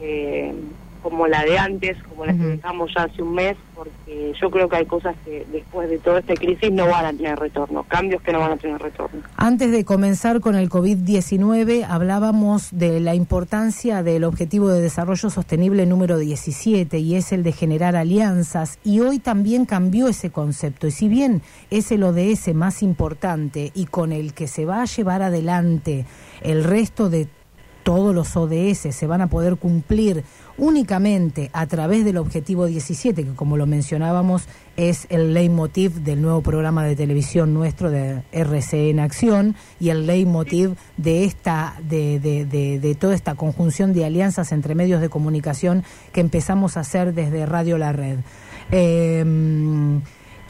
[0.00, 0.54] eh,
[1.02, 4.68] como la de antes, como la que dejamos ya hace un mes, porque yo creo
[4.68, 8.22] que hay cosas que después de toda esta crisis no van a tener retorno, cambios
[8.22, 9.22] que no van a tener retorno.
[9.36, 15.86] Antes de comenzar con el COVID-19, hablábamos de la importancia del Objetivo de Desarrollo Sostenible
[15.86, 18.78] número 17 y es el de generar alianzas.
[18.84, 20.86] Y hoy también cambió ese concepto.
[20.86, 24.86] Y si bien es el ODS más importante y con el que se va a
[24.86, 26.04] llevar adelante
[26.42, 27.28] el resto de
[27.82, 30.24] todos los ODS se van a poder cumplir
[30.60, 34.44] únicamente a través del objetivo 17, que como lo mencionábamos
[34.76, 40.06] es el leitmotiv del nuevo programa de televisión nuestro de RC en Acción y el
[40.06, 45.08] leitmotiv de esta de, de, de, de toda esta conjunción de alianzas entre medios de
[45.08, 48.18] comunicación que empezamos a hacer desde Radio La Red.
[48.70, 49.24] Eh,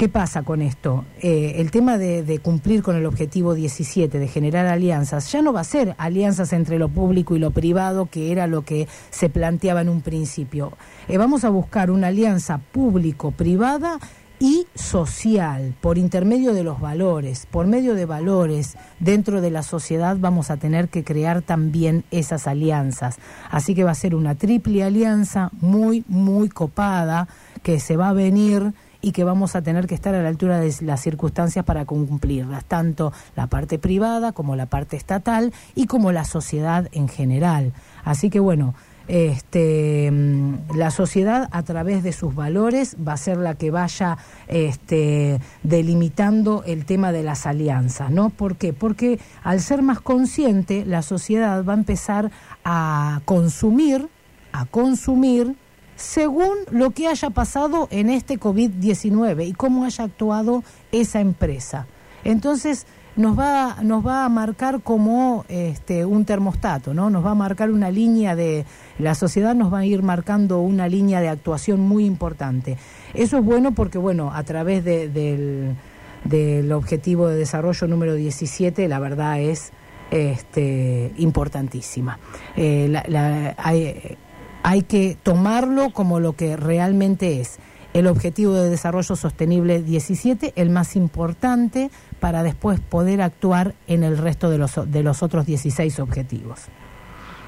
[0.01, 1.05] ¿Qué pasa con esto?
[1.21, 5.61] Eh, el tema de, cumplir con el objetivo 17, de generar alianzas, ya no va
[5.61, 9.83] a ser alianzas entre lo público y lo privado, que era lo que se planteaba
[9.83, 10.73] en un principio.
[11.07, 13.99] Eh, vamos a buscar una alianza público-privada
[14.39, 20.17] y social, por intermedio de los valores, por medio de valores dentro de la sociedad
[20.19, 23.19] vamos a tener que crear también esas alianzas.
[23.51, 27.29] Así que va a ser una triple alianza muy, muy copada
[27.63, 30.61] que se va a venir y que vamos a tener que estar a la altura
[30.61, 36.13] de las circunstancias para cumplirlas, tanto la parte privada como la parte estatal y como
[36.13, 37.73] la sociedad en general.
[38.05, 38.75] Así que bueno,
[39.11, 44.19] este, mm, la sociedad a través de sus valores va a ser la que vaya
[44.47, 48.31] este, delimitando el tema de las alianzas, ¿no?
[48.31, 48.73] ¿Por qué?
[48.73, 52.31] Porque al ser más consciente, la sociedad va a empezar
[52.65, 54.09] a consumir,
[54.53, 55.57] a consumir
[56.01, 61.87] según lo que haya pasado en este COVID-19 y cómo haya actuado esa empresa.
[62.25, 62.87] Entonces,
[63.17, 67.11] nos va, nos va a marcar como este, un termostato, ¿no?
[67.11, 68.65] Nos va a marcar una línea de...
[68.99, 72.79] La sociedad nos va a ir marcando una línea de actuación muy importante.
[73.15, 75.77] Eso es bueno porque, bueno, a través de- del,
[76.25, 79.73] del objetivo de desarrollo número 17, la verdad es
[80.11, 82.19] este, importantísima.
[82.57, 84.17] Eh, hay,
[84.63, 87.59] hay que tomarlo como lo que realmente es.
[87.93, 94.17] El objetivo de desarrollo sostenible 17, el más importante para después poder actuar en el
[94.17, 96.69] resto de los, de los otros 16 objetivos.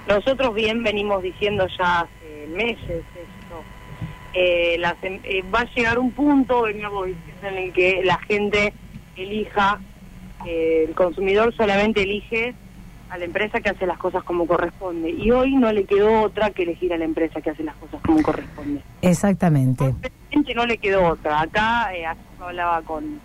[0.08, 3.62] Nosotros bien venimos diciendo ya hace meses esto.
[4.34, 8.72] Eh, em- eh, va a llegar un punto, veníamos diciendo, en el que la gente
[9.16, 9.80] elija,
[10.44, 12.54] eh, el consumidor solamente elige
[13.12, 15.10] a la empresa que hace las cosas como corresponde.
[15.10, 18.00] Y hoy no le quedó otra que elegir a la empresa que hace las cosas
[18.00, 18.80] como corresponde.
[19.02, 19.94] Exactamente.
[20.54, 21.42] No le quedó otra.
[21.42, 22.06] Acá eh,
[22.40, 23.20] hablaba con,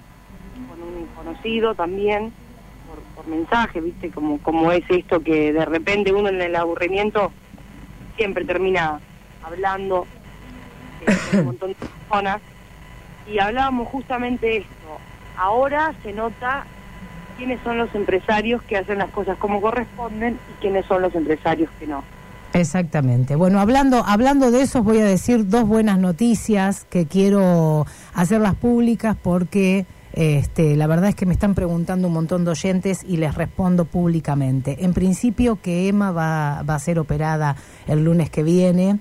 [0.67, 2.33] con un conocido también
[2.85, 4.11] por, por mensaje, ¿viste?
[4.11, 7.31] Como, como es esto que de repente uno en el aburrimiento
[8.17, 8.99] siempre termina
[9.41, 10.05] hablando
[11.05, 12.41] eh, con un montón de personas.
[13.25, 14.99] Y hablábamos justamente esto.
[15.37, 16.65] Ahora se nota
[17.37, 21.69] quiénes son los empresarios que hacen las cosas como corresponden y quiénes son los empresarios
[21.79, 22.03] que no.
[22.53, 23.35] Exactamente.
[23.35, 29.15] Bueno, hablando, hablando de eso, voy a decir dos buenas noticias que quiero hacerlas públicas
[29.21, 33.35] porque este, la verdad es que me están preguntando un montón de oyentes y les
[33.35, 34.83] respondo públicamente.
[34.83, 38.99] En principio que Emma va, va a ser operada el lunes que viene.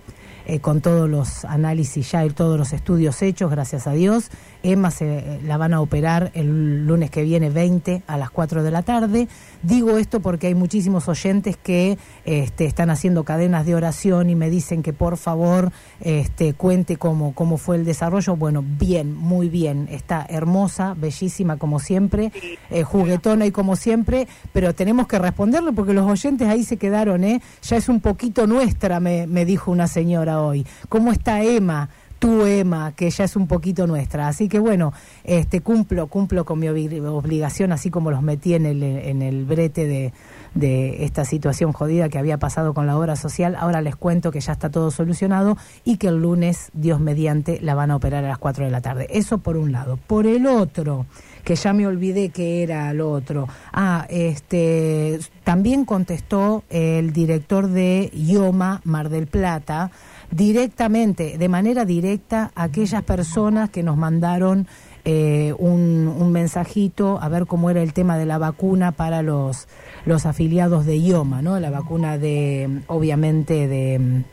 [0.48, 4.30] Eh, con todos los análisis ya y todos los estudios hechos, gracias a Dios.
[4.62, 8.62] Emma se eh, la van a operar el lunes que viene 20 a las 4
[8.62, 9.28] de la tarde.
[9.62, 14.48] Digo esto porque hay muchísimos oyentes que este, están haciendo cadenas de oración y me
[14.48, 18.36] dicen que por favor este, cuente cómo, cómo fue el desarrollo.
[18.36, 19.88] Bueno, bien, muy bien.
[19.90, 22.32] Está hermosa, bellísima como siempre,
[22.70, 27.24] eh, juguetona y como siempre, pero tenemos que responderle porque los oyentes ahí se quedaron,
[27.24, 27.40] ¿eh?
[27.62, 30.66] Ya es un poquito nuestra, me, me dijo una señora hoy.
[30.88, 31.88] ¿Cómo está Emma?
[32.18, 34.26] tu Emma, que ya es un poquito nuestra.
[34.26, 38.64] Así que bueno, este cumplo, cumplo con mi obli- obligación, así como los metí en
[38.64, 40.14] el, en el brete de,
[40.54, 43.56] de esta situación jodida que había pasado con la obra social.
[43.58, 47.74] Ahora les cuento que ya está todo solucionado y que el lunes, Dios mediante, la
[47.74, 49.06] van a operar a las 4 de la tarde.
[49.10, 49.98] Eso por un lado.
[50.06, 51.06] Por el otro,
[51.44, 53.48] que ya me olvidé que era lo otro.
[53.72, 59.90] Ah, este, también contestó el director de IOMA Mar del Plata
[60.30, 64.66] directamente, de manera directa, a aquellas personas que nos mandaron
[65.06, 69.68] eh, un, un mensajito a ver cómo era el tema de la vacuna para los,
[70.04, 71.58] los afiliados de IOMA, ¿no?
[71.60, 74.24] La vacuna de, obviamente, de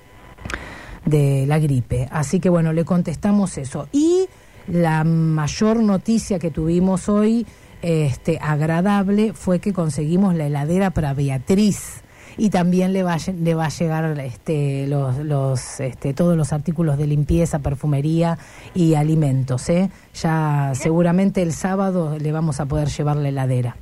[1.05, 2.07] de la gripe.
[2.11, 3.87] Así que bueno, le contestamos eso.
[3.91, 4.27] Y
[4.67, 7.45] la mayor noticia que tuvimos hoy,
[7.81, 12.03] este, agradable, fue que conseguimos la heladera para Beatriz.
[12.37, 16.97] Y también le va, le va a llegar este, los, los, este, todos los artículos
[16.97, 18.37] de limpieza, perfumería
[18.73, 19.69] y alimentos.
[19.69, 19.89] ¿eh?
[20.21, 23.75] Ya seguramente el sábado le vamos a poder llevar la heladera.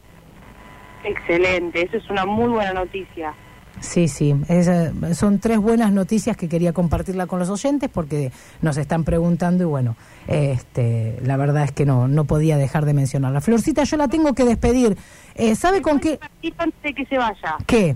[1.03, 3.33] Excelente, eso es una muy buena noticia.
[3.79, 8.77] Sí, sí, esa- son tres buenas noticias que quería compartirla con los oyentes porque nos
[8.77, 9.95] están preguntando y bueno,
[10.27, 13.41] este, la verdad es que no, no podía dejar de mencionarla.
[13.41, 14.97] Florcita, yo la tengo que despedir.
[15.35, 16.19] Eh, ¿Sabe con qué?
[16.57, 17.95] Antes de que se vaya, ¿Qué?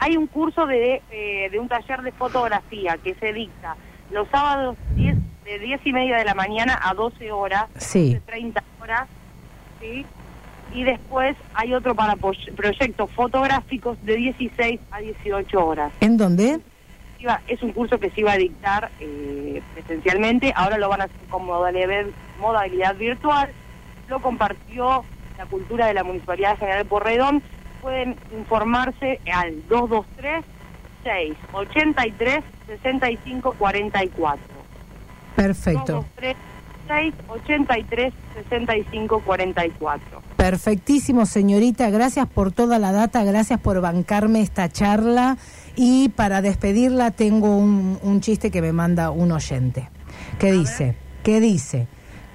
[0.00, 3.76] Hay un curso de, eh, de un taller de fotografía que se dicta
[4.10, 8.14] los sábados 10, de 10 y media de la mañana a 12 horas, Sí.
[8.14, 9.06] de 30 horas,
[9.80, 10.04] ¿sí?
[10.74, 15.92] Y después hay otro para proyectos fotográficos de 16 a 18 horas.
[16.00, 16.60] ¿En dónde?
[17.48, 21.16] Es un curso que se iba a dictar eh, presencialmente, ahora lo van a hacer
[21.28, 22.06] con modalidad,
[22.40, 23.50] modalidad virtual.
[24.08, 25.04] Lo compartió
[25.36, 27.42] la cultura de la Municipalidad General Porredón.
[27.80, 30.44] Pueden informarse al 223
[31.02, 34.44] 683 65 44.
[35.36, 36.04] Perfecto.
[36.20, 36.36] 223
[36.90, 38.12] 683
[38.48, 40.22] 65 44.
[40.36, 41.88] Perfectísimo, señorita.
[41.90, 45.38] Gracias por toda la data, gracias por bancarme esta charla.
[45.76, 49.88] Y para despedirla tengo un, un chiste que me manda un oyente.
[50.38, 51.86] Que dice, que dice,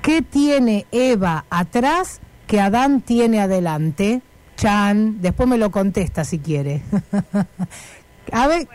[0.02, 4.22] ¿qué tiene Eva atrás que Adán tiene adelante?
[4.56, 6.82] Chan, después me lo contesta si quiere.
[8.32, 8.68] A ver,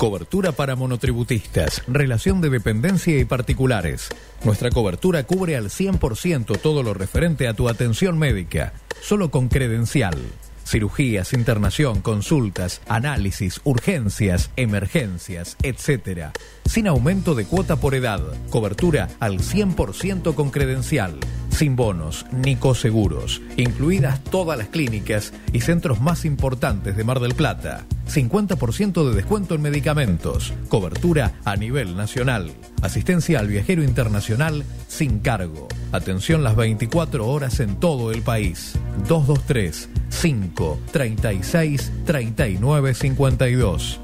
[0.00, 4.08] Cobertura para monotributistas, relación de dependencia y particulares.
[4.44, 10.16] Nuestra cobertura cubre al 100% todo lo referente a tu atención médica, solo con credencial.
[10.64, 16.30] Cirugías, internación, consultas, análisis, urgencias, emergencias, etc.
[16.64, 18.20] Sin aumento de cuota por edad.
[18.50, 21.18] Cobertura al 100% con credencial.
[21.50, 23.42] Sin bonos ni coseguros.
[23.56, 27.84] Incluidas todas las clínicas y centros más importantes de Mar del Plata.
[28.08, 30.52] 50% de descuento en medicamentos.
[30.68, 32.52] Cobertura a nivel nacional.
[32.82, 35.68] Asistencia al viajero internacional sin cargo.
[35.92, 38.74] Atención las 24 horas en todo el país.
[39.08, 44.00] 223 5 36 39 52.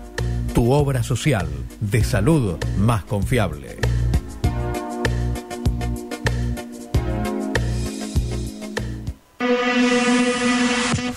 [0.55, 1.47] Tu obra social
[1.81, 3.77] de salud más confiable.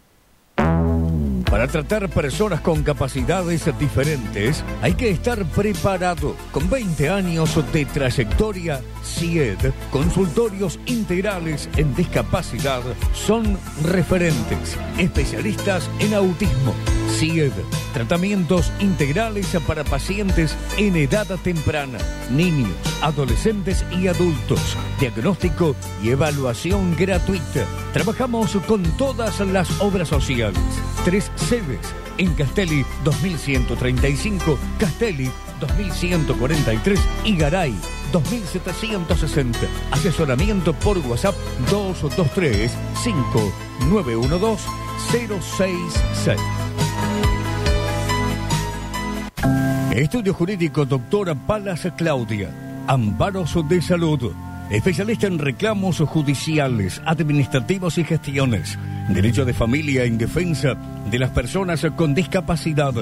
[1.50, 6.36] Para tratar personas con capacidades diferentes hay que estar preparado.
[6.52, 12.82] Con 20 años de trayectoria, CIED, consultorios integrales en discapacidad,
[13.12, 16.72] son referentes, especialistas en autismo.
[17.18, 17.52] CIED,
[17.92, 21.98] tratamientos integrales para pacientes en edad temprana,
[22.30, 22.70] niños,
[23.02, 27.66] adolescentes y adultos, diagnóstico y evaluación gratuita.
[27.92, 30.60] Trabajamos con todas las obras sociales.
[31.04, 31.80] Tres sedes
[32.18, 35.30] en Castelli 2135, Castelli
[35.60, 37.74] 2143 y Garay
[38.12, 39.58] 2760.
[39.90, 41.34] Asesoramiento por WhatsApp
[41.70, 46.89] 223 5912 066.
[49.92, 52.48] Estudio Jurídico Doctora Palas Claudia.
[52.86, 54.32] Amparos de Salud.
[54.70, 58.78] Especialista en reclamos judiciales, administrativos y gestiones.
[59.08, 60.76] Derecho de familia en defensa
[61.10, 62.94] de las personas con discapacidad.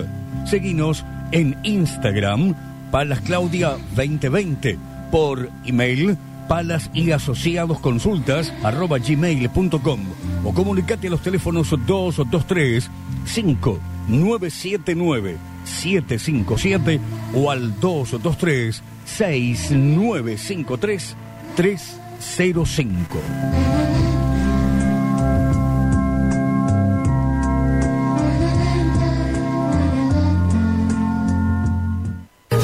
[0.47, 2.55] Seguinos en Instagram,
[2.91, 4.79] Palas Claudia 2020.
[5.11, 6.17] Por email,
[6.49, 10.01] palas y asociados consultas arroba gmail.com
[10.43, 12.91] o comunicate a los teléfonos 223
[13.27, 17.01] 5979 757
[17.35, 21.17] o al 223 6953
[21.57, 23.19] 305.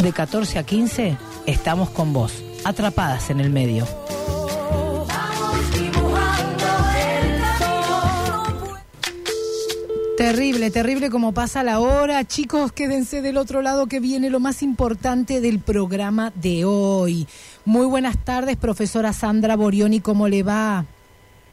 [0.02, 3.86] De 14 a 15 estamos con vos, atrapadas en el medio.
[10.16, 12.24] Terrible, terrible como pasa la hora.
[12.24, 17.26] Chicos, quédense del otro lado que viene lo más importante del programa de hoy.
[17.64, 20.84] Muy buenas tardes, profesora Sandra Borioni, ¿cómo le va?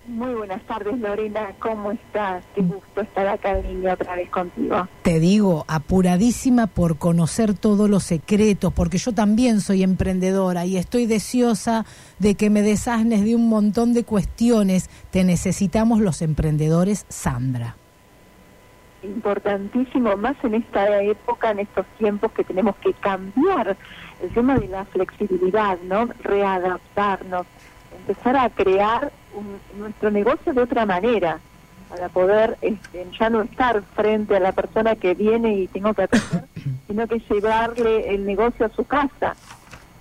[0.07, 1.53] Muy buenas tardes, Lorena.
[1.59, 2.43] ¿Cómo estás?
[2.53, 4.87] Qué gusto estar acá en línea otra vez contigo.
[5.01, 11.07] Te digo, apuradísima por conocer todos los secretos, porque yo también soy emprendedora y estoy
[11.07, 11.85] deseosa
[12.19, 14.89] de que me desasnes de un montón de cuestiones.
[15.09, 17.75] Te necesitamos los emprendedores, Sandra.
[19.03, 23.75] Importantísimo, más en esta época, en estos tiempos que tenemos que cambiar
[24.21, 26.07] el tema de la flexibilidad, ¿no?
[26.23, 27.47] Readaptarnos,
[27.99, 31.39] empezar a crear un- nuestro negocio de otra manera,
[31.89, 36.03] para poder este, ya no estar frente a la persona que viene y tengo que
[36.03, 36.45] atender,
[36.87, 39.35] sino que llevarle el negocio a su casa.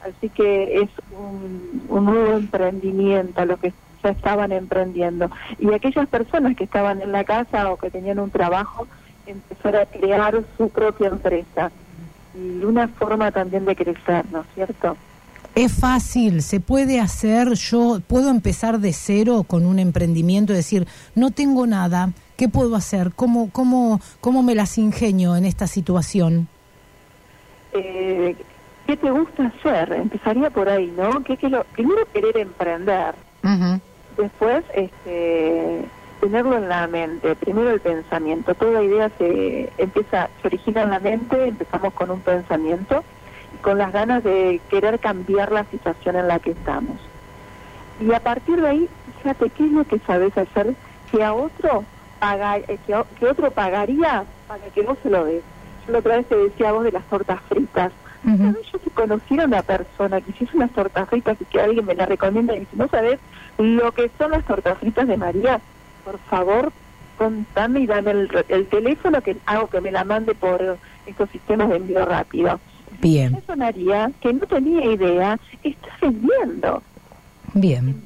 [0.02, 3.72] Así que es un, un nuevo emprendimiento a lo que
[4.02, 5.30] ya estaban emprendiendo.
[5.58, 8.86] Y aquellas personas que estaban en la casa o que tenían un trabajo,
[9.26, 11.70] empezar a crear su propia empresa.
[12.34, 14.96] Y una forma también de crecer, ¿no es cierto?
[15.54, 20.86] Es fácil, se puede hacer, yo puedo empezar de cero con un emprendimiento, decir,
[21.16, 23.10] no tengo nada, ¿qué puedo hacer?
[23.16, 26.46] ¿Cómo, cómo, cómo me las ingenio en esta situación?
[27.72, 28.36] Eh,
[28.86, 29.92] ¿Qué te gusta hacer?
[29.92, 31.22] Empezaría por ahí, ¿no?
[31.24, 33.14] ¿Qué, qué lo, primero querer emprender,
[34.20, 35.84] después este,
[36.20, 41.00] tenerlo en la mente, primero el pensamiento, toda idea se empieza, se origina en la
[41.00, 43.02] mente, empezamos con un pensamiento
[43.62, 46.96] con las ganas de querer cambiar la situación en la que estamos.
[48.00, 50.74] Y a partir de ahí, fíjate qué es lo que sabes hacer
[51.10, 51.84] que a otro
[52.22, 55.42] eh, que, otro pagaría para que vos se lo des.
[55.90, 57.92] La otra vez te decía vos de las tortas fritas.
[58.24, 61.94] Yo si conociera a una persona que hiciese unas tortas fritas y que alguien me
[61.94, 63.18] la recomienda y si no sabes
[63.58, 65.60] lo que son las tortas fritas de María,
[66.04, 66.72] por favor,
[67.16, 71.70] contame y dame el, el teléfono que hago que me la mande por estos sistemas
[71.70, 72.60] de envío rápido.
[73.00, 73.34] Bien.
[73.34, 76.82] Eso María, que no tenía idea, está vendiendo.
[77.54, 78.04] Bien.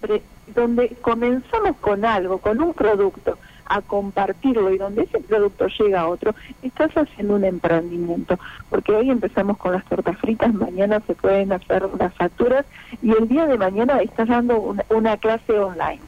[0.55, 3.39] donde comenzamos con algo, con un producto,
[3.77, 8.39] a compartirlo y donde ese producto llega a otro, estás haciendo un emprendimiento.
[8.71, 12.65] Porque hoy empezamos con las tortas fritas, mañana se pueden hacer las facturas
[13.03, 16.01] y el día de mañana estás dando una, una clase online.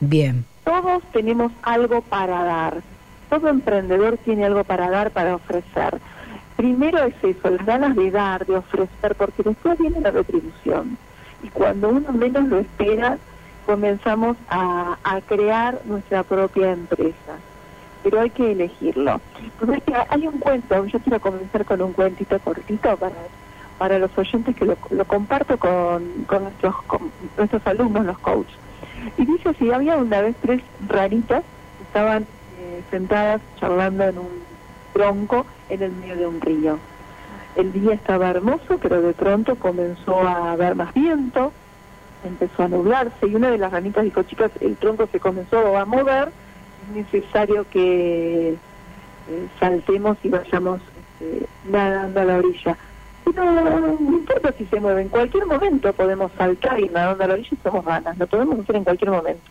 [0.00, 0.44] Bien.
[0.64, 2.82] Todos tenemos algo para dar.
[3.30, 6.00] Todo emprendedor tiene algo para dar, para ofrecer
[6.58, 10.98] primero es eso, las ganas de dar, de ofrecer, porque después viene la retribución.
[11.44, 13.16] Y cuando uno menos lo espera,
[13.68, 14.96] comenzamos a,
[15.26, 17.34] crear nuestra propia empresa.
[18.02, 19.20] Pero hay que elegirlo.
[19.60, 23.14] Pues que hay un cuento, yo quiero comenzar con un cuentito cortito para,
[23.76, 26.74] para los oyentes que lo, comparto con, nuestros,
[27.36, 28.56] nuestros alumnos, los coaches.
[29.18, 31.42] Y dice así, había una vez tres ranitas
[31.76, 34.30] que estaban eh, sentadas charlando en un
[34.94, 36.78] tronco en el medio de un río.
[37.54, 41.52] El día estaba hermoso, pero de pronto comenzó a haber más viento,
[42.24, 45.84] empezó a nublarse y una de las ranitas dijo, chicas, el tronco se comenzó a
[45.84, 46.28] mover,
[46.88, 50.80] es necesario que eh, saltemos y vayamos
[51.20, 52.76] este, nadando a la orilla.
[53.24, 57.34] Pero no importa si se mueve, en cualquier momento podemos saltar y nadando a la
[57.34, 59.50] orilla y somos ganas, lo podemos hacer en cualquier momento.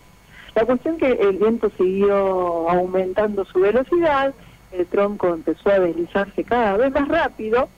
[0.55, 4.33] La cuestión que el viento siguió aumentando su velocidad,
[4.71, 7.69] el tronco empezó a deslizarse cada vez más rápido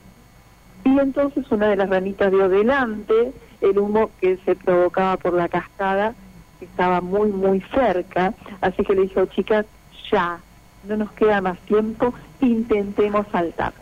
[0.84, 5.48] y entonces una de las ranitas dio delante el humo que se provocaba por la
[5.48, 6.14] cascada
[6.58, 9.64] que estaba muy muy cerca, así que le dijo, chicas,
[10.10, 10.38] ya,
[10.84, 13.72] no nos queda más tiempo, intentemos saltar.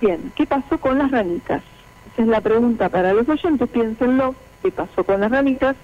[0.00, 1.62] Bien, ¿qué pasó con las ranitas?
[2.12, 5.76] Esa es la pregunta para los oyentes, piénsenlo, ¿qué pasó con las ranitas?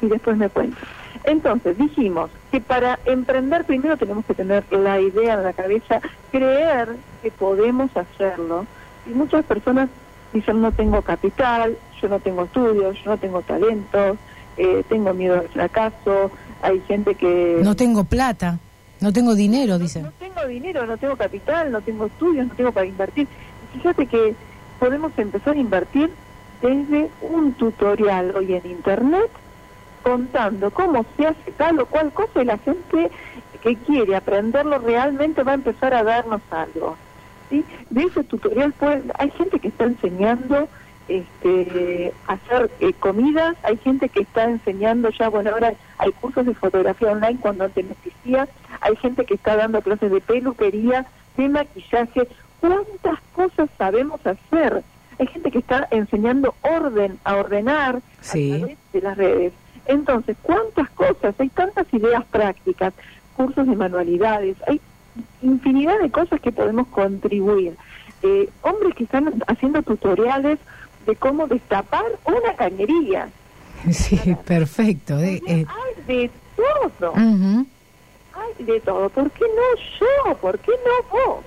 [0.00, 0.84] Y después me cuentan.
[1.24, 6.00] Entonces, dijimos que para emprender primero tenemos que tener la idea en la cabeza,
[6.30, 8.66] creer que podemos hacerlo.
[9.06, 9.88] Y muchas personas
[10.32, 14.16] dicen, no tengo capital, yo no tengo estudios, yo no tengo talento,
[14.56, 16.30] eh, tengo miedo al fracaso,
[16.62, 17.60] hay gente que...
[17.62, 18.58] No tengo plata,
[19.00, 20.04] no tengo dinero, dicen.
[20.04, 23.28] No, tengo dinero, no tengo capital, no tengo estudios, no tengo para invertir.
[23.72, 24.34] fíjate que
[24.78, 26.10] podemos empezar a invertir
[26.60, 29.30] desde un tutorial hoy en Internet
[30.02, 33.10] contando cómo se hace tal o cual cosa y la gente
[33.62, 36.96] que quiere aprenderlo realmente va a empezar a darnos algo.
[37.52, 37.64] ¿Sí?
[37.90, 40.68] De ese tutorial pues, hay gente que está enseñando
[41.08, 46.54] este, hacer eh, comidas, hay gente que está enseñando ya, bueno, ahora hay cursos de
[46.54, 48.48] fotografía online cuando antes no existía,
[48.80, 51.04] hay gente que está dando clases de peluquería,
[51.36, 52.28] de maquillaje,
[52.60, 54.82] ¿cuántas cosas sabemos hacer?
[55.18, 59.52] Hay gente que está enseñando orden, a ordenar a través de las redes.
[59.86, 61.34] Entonces, ¿cuántas cosas?
[61.38, 62.94] Hay tantas ideas prácticas,
[63.36, 64.80] cursos de manualidades, hay
[65.42, 67.76] infinidad de cosas que podemos contribuir.
[68.22, 70.58] Eh, hombres que están haciendo tutoriales
[71.06, 73.28] de cómo destapar una cañería.
[73.90, 75.18] Sí, perfecto.
[75.18, 75.66] Eh, eh.
[75.68, 77.12] Hay de todo.
[77.14, 79.08] Hay de todo.
[79.08, 80.36] ¿Por qué no yo?
[80.36, 81.44] ¿Por qué no vos?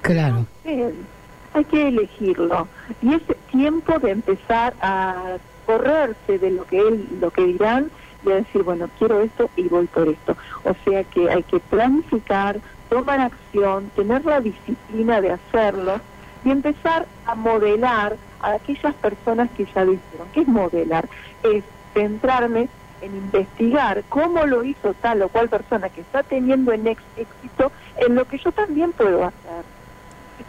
[0.00, 0.46] claro.
[0.64, 2.66] hay que elegirlo.
[3.02, 7.90] Y es tiempo de empezar a correrse de lo que él, lo que dirán
[8.24, 10.36] y decir, bueno, quiero esto y voy por esto.
[10.64, 12.58] O sea que hay que planificar,
[12.88, 16.00] tomar acción, tener la disciplina de hacerlo
[16.44, 20.28] y empezar a modelar a aquellas personas que ya lo hicieron.
[20.32, 21.08] ¿Qué es modelar?
[21.42, 22.68] Es centrarme
[23.00, 28.14] en investigar cómo lo hizo tal o cual persona que está teniendo en éxito en
[28.14, 29.73] lo que yo también puedo hacer.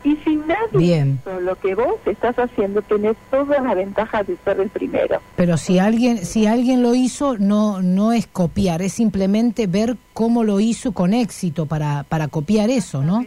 [0.05, 1.19] Y si nadie Bien.
[1.19, 5.19] hizo lo que vos estás haciendo, tenés todas las ventajas de ser el primero.
[5.35, 10.43] Pero si alguien, si alguien lo hizo, no, no es copiar, es simplemente ver cómo
[10.43, 13.25] lo hizo con éxito para, para copiar eso, ¿no?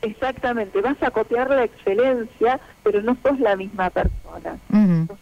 [0.00, 4.56] Exactamente, vas a copiar la excelencia, pero no sos la misma persona.
[4.72, 5.14] Ujú.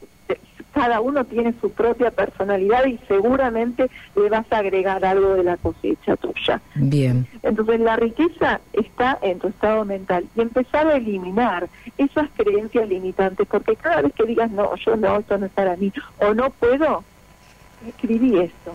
[0.76, 5.56] Cada uno tiene su propia personalidad y seguramente le vas a agregar algo de la
[5.56, 6.60] cosecha tuya.
[6.74, 7.26] Bien.
[7.42, 13.48] Entonces la riqueza está en tu estado mental y empezar a eliminar esas creencias limitantes,
[13.50, 16.50] porque cada vez que digas, no, yo no, esto no es para mí, o no
[16.50, 17.02] puedo,
[17.88, 18.74] escribí esto.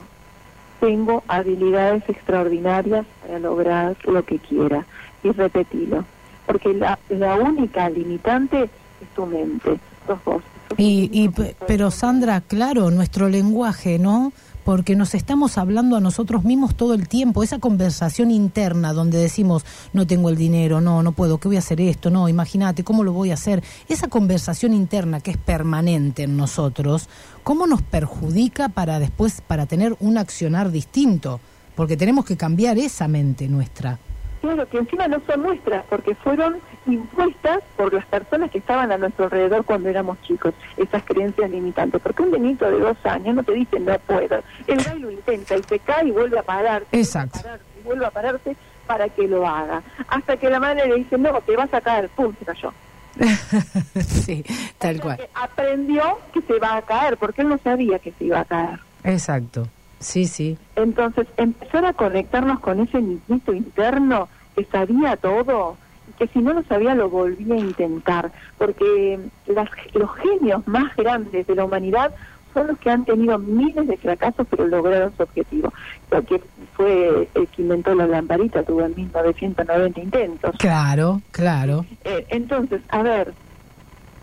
[0.79, 4.87] Tengo habilidades extraordinarias para lograr lo que quiera
[5.21, 6.03] y repetilo,
[6.47, 9.77] porque la, la única limitante es tu mente,
[10.07, 10.41] sos vos.
[10.77, 14.31] Y, y, pe- pero Sandra, claro, nuestro lenguaje, ¿no?
[14.63, 19.65] Porque nos estamos hablando a nosotros mismos todo el tiempo, esa conversación interna donde decimos,
[19.91, 22.11] no tengo el dinero, no, no puedo, ¿qué voy a hacer esto?
[22.11, 23.63] No, imagínate, ¿cómo lo voy a hacer?
[23.89, 27.09] Esa conversación interna que es permanente en nosotros,
[27.43, 31.39] ¿cómo nos perjudica para después, para tener un accionar distinto?
[31.75, 33.97] Porque tenemos que cambiar esa mente nuestra.
[34.41, 38.97] Claro, que encima no son nuestras, porque fueron impuestas por las personas que estaban a
[38.97, 42.01] nuestro alrededor cuando éramos chicos, esas creencias limitantes.
[42.01, 44.41] Porque un niñito de dos años no te dice no puedo.
[44.65, 46.83] Él va y lo intenta y se cae y vuelve a parar.
[46.91, 47.39] Exacto.
[47.79, 48.55] Y vuelve a pararse
[48.87, 49.83] para que lo haga.
[50.07, 52.73] Hasta que la madre le dice, no, te vas a caer, pum, se cayó.
[54.01, 54.43] sí,
[54.79, 55.19] tal cual.
[55.35, 58.79] Aprendió que se va a caer, porque él no sabía que se iba a caer.
[59.03, 59.67] Exacto.
[60.01, 60.57] Sí, sí.
[60.75, 65.77] Entonces, empezar a conectarnos con ese niñito interno que sabía todo
[66.09, 70.93] y que si no lo sabía lo volvía a intentar, porque las- los genios más
[70.97, 72.11] grandes de la humanidad
[72.53, 75.71] son los que han tenido miles de fracasos pero lograron su objetivo.
[76.09, 76.41] Lo que
[76.73, 80.55] fue el que inventó la lamparita, tuvo en 1990 intentos.
[80.57, 81.85] Claro, claro.
[82.03, 83.33] Eh, entonces, a ver,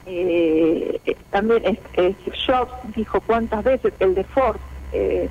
[0.07, 1.01] eh,
[1.31, 2.17] también es- Steve
[2.47, 4.57] Jobs dijo cuántas veces, el de Ford,
[4.93, 5.29] eh,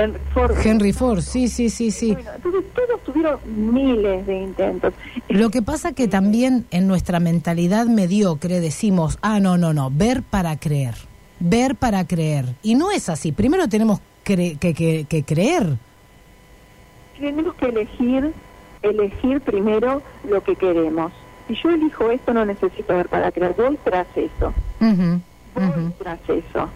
[0.00, 2.10] Henry Ford, Henry Ford, sí, sí, sí, sí.
[2.34, 4.94] entonces todos tuvieron miles de intentos.
[5.28, 10.22] Lo que pasa que también en nuestra mentalidad mediocre decimos, ah, no, no, no, ver
[10.22, 10.94] para creer,
[11.38, 12.46] ver para creer.
[12.62, 15.76] Y no es así, primero tenemos cre- que, que- que creer.
[17.18, 18.32] Tenemos que elegir,
[18.82, 21.12] elegir primero lo que queremos.
[21.48, 25.20] Si yo elijo esto, no necesito ver para creer, voy tras eso, Ujú,
[25.54, 26.68] voy tras eso.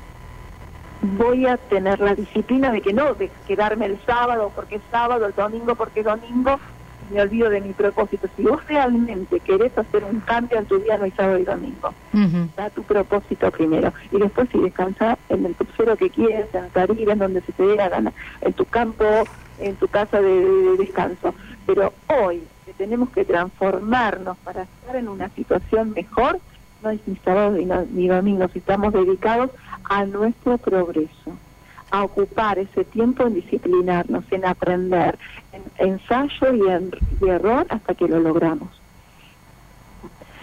[1.07, 5.27] Voy a tener la disciplina de que no, de quedarme el sábado porque es sábado,
[5.27, 6.59] el domingo porque es domingo,
[7.11, 8.27] me olvido de mi propósito.
[8.35, 11.95] Si vos realmente querés hacer un cambio en tu día, no hay sábado y domingo.
[12.57, 17.13] da tu propósito primero y después si descansas en el crucero que quieres, en Tarira,
[17.13, 19.05] en donde se te dé la gana, en tu campo,
[19.59, 21.35] en tu casa de, de descanso.
[21.67, 21.93] Pero
[22.23, 26.41] hoy que tenemos que transformarnos para estar en una situación mejor,
[26.81, 29.51] no hay ni sábado ni, no- ni domingo, si estamos dedicados
[29.85, 31.37] a nuestro progreso,
[31.91, 35.19] a ocupar ese tiempo en disciplinarnos, en aprender,
[35.53, 38.69] en ensayo y, en, y error hasta que lo logramos.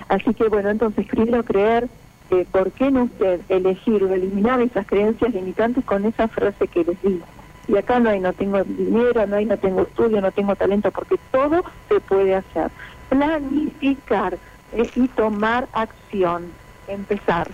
[0.07, 1.87] Así que bueno, entonces primero creer,
[2.31, 6.83] eh, ¿por qué no usted elegir o eliminar esas creencias limitantes con esa frase que
[6.83, 7.25] les digo?
[7.67, 10.91] Y acá no hay no tengo dinero, no hay no tengo estudio, no tengo talento,
[10.91, 12.71] porque todo se puede hacer.
[13.09, 14.37] Planificar
[14.73, 16.51] eh, y tomar acción,
[16.87, 17.49] empezar.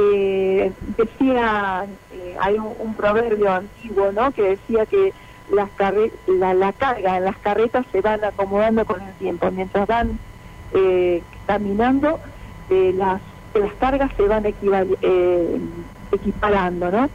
[0.00, 4.30] Eh, decía, eh, hay un, proverbio antiguo, ¿no?
[4.30, 5.12] Que decía que
[5.50, 10.18] las carre- la, carga en las carretas se van acomodando con el tiempo, mientras van
[10.72, 12.20] eh, caminando,
[12.70, 13.20] eh, las,
[13.80, 15.60] cargas se van eh,
[16.12, 17.10] equiparando, ¿no?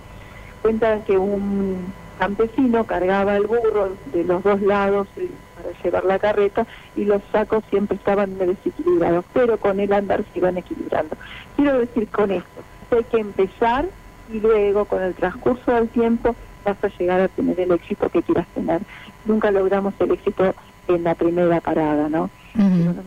[0.61, 5.07] Cuentan que un campesino cargaba el burro de los dos lados
[5.55, 6.65] para llevar la carreta
[6.95, 11.15] y los sacos siempre estaban desequilibrados, pero con el andar se iban equilibrando.
[11.55, 12.61] Quiero decir con esto,
[12.97, 13.85] hay que empezar
[14.33, 16.35] y luego con el transcurso del tiempo
[16.65, 18.81] vas a llegar a tener el éxito que quieras tener.
[19.25, 20.53] Nunca logramos el éxito
[20.87, 22.29] en la primera parada, ¿no?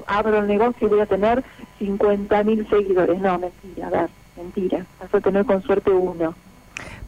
[0.07, 1.45] Abro el negocio y voy a tener
[1.78, 3.20] 50 mil seguidores.
[3.20, 4.87] No, mentira, a ver, mentira.
[5.01, 6.34] Vas a tener con suerte uno,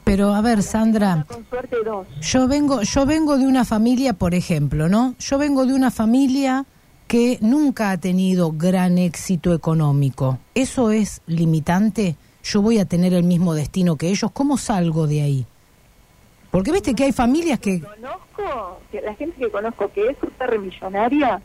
[0.04, 2.06] Pero a ver, Sandra, con suerte dos.
[2.20, 5.14] yo vengo, yo vengo de una familia, por ejemplo, ¿no?
[5.18, 6.64] Yo vengo de una familia
[7.08, 10.38] que nunca ha tenido gran éxito económico.
[10.54, 12.16] ¿Eso es limitante?
[12.50, 14.30] ¿Yo voy a tener el mismo destino que ellos?
[14.32, 15.46] ¿Cómo salgo de ahí?
[16.50, 17.82] Porque viste que hay familias que...
[17.82, 21.42] Conozco, que la gente que conozco que es super millonaria,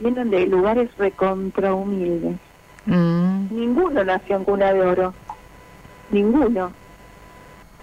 [0.00, 2.38] vienen de lugares recontra humildes.
[2.86, 5.12] Mm, Ninguno nació en cuna de oro.
[6.10, 6.72] Ninguno.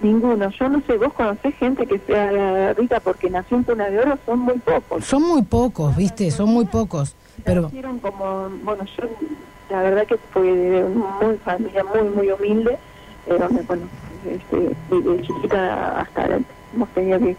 [0.01, 0.49] Ninguno.
[0.49, 4.17] Yo no sé, vos conocés gente que sea rica porque nació en cuna de oro,
[4.25, 5.05] son muy pocos.
[5.05, 6.31] Son muy pocos, ¿viste?
[6.31, 7.15] Son muy pocos.
[7.43, 9.03] Pero Nacieron como, bueno, yo
[9.69, 12.77] la verdad que fue de muy familia muy, muy humilde,
[13.27, 13.87] eh, donde, bueno,
[14.29, 16.39] este, de, chiquita hasta
[16.73, 17.35] hemos tenido que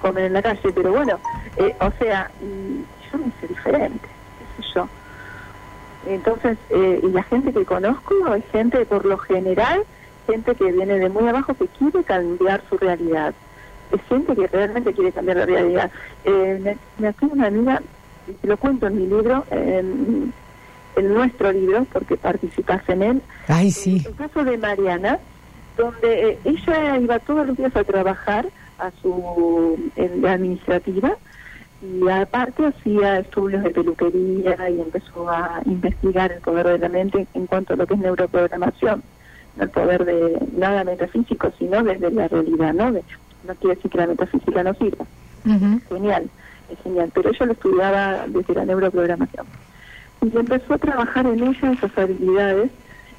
[0.00, 1.18] comer en la calle, pero bueno,
[1.56, 2.30] eh, o sea,
[3.10, 4.08] yo me hice diferente,
[4.56, 4.88] qué sé yo.
[6.06, 9.82] Entonces, eh, y la gente que conozco es gente por lo general,
[10.26, 13.34] gente que viene de muy abajo que quiere cambiar su realidad.
[13.92, 15.90] Es gente que realmente quiere cambiar la realidad.
[16.24, 17.82] Eh, me, me una amiga,
[18.42, 19.44] lo cuento en mi libro,
[20.96, 23.22] en, nuestro libro, porque participas en él.
[23.48, 24.02] Ay, sí.
[24.06, 25.18] El caso de Mariana,
[25.76, 28.46] donde eh, ella iba todos los días a trabajar
[28.78, 31.16] a su en la administrativa
[31.82, 37.26] y aparte hacía estudios de peluquería y empezó a investigar el poder de la mente
[37.34, 39.02] en cuanto a lo que es neuroprogramación,
[39.56, 42.92] no el poder de nada metafísico, sino desde la realidad, ¿no?
[42.92, 43.02] De-
[43.46, 45.04] no quiere decir que la metafísica no sirva,
[45.88, 46.28] genial,
[46.70, 49.46] es genial, pero ella lo estudiaba desde la neuroprogramación.
[50.22, 52.70] Y empezó a trabajar en ella esas habilidades,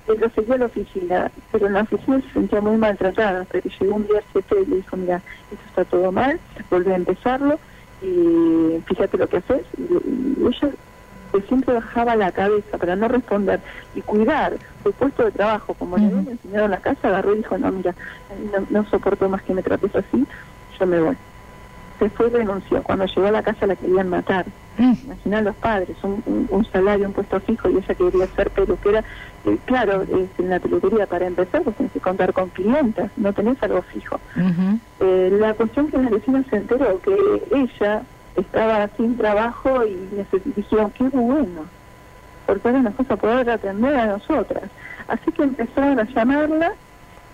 [0.08, 3.70] ella seguía a la oficina, pero en la oficina se sentía muy maltratada, hasta que
[3.70, 5.22] llegó un día el jefe y le dijo, mira,
[5.52, 6.40] esto está todo mal,
[6.70, 7.60] volví a empezarlo,
[8.02, 9.64] y fíjate lo que haces.
[9.78, 10.70] Y, y ella
[11.32, 13.60] que siempre bajaba la cabeza para no responder
[13.96, 17.38] y cuidar su puesto de trabajo, como le habían enseñado en la casa, agarró y
[17.38, 17.94] dijo, no, mira,
[18.54, 20.26] no, no soporto más que me trates así,
[20.80, 21.18] yo me voy.
[22.00, 22.84] Se fue y renunció.
[22.84, 24.46] Cuando llegó a la casa la querían matar.
[24.78, 29.04] Imagina los padres, un, salario, un puesto fijo, y ella quería ser peluquera.
[29.46, 33.34] Eh, claro, es en la peluquería para empezar, pues tienes que contar con clientes, no
[33.34, 34.20] tenés algo fijo.
[35.00, 37.16] Eh, la cuestión que la vecina se enteró que
[37.52, 38.04] ella
[38.36, 40.10] estaba sin trabajo y
[40.56, 41.66] dijeron, qué bueno,
[42.46, 44.70] porque ahora nos vas a poder atender a nosotras.
[45.08, 46.74] Así que empezaron a llamarla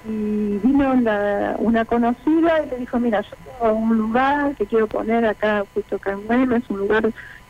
[0.06, 3.30] y vino la- una conocida y le dijo, mira, yo
[3.60, 7.06] tengo un lugar que quiero poner acá, justo acá en Güemes, es un lugar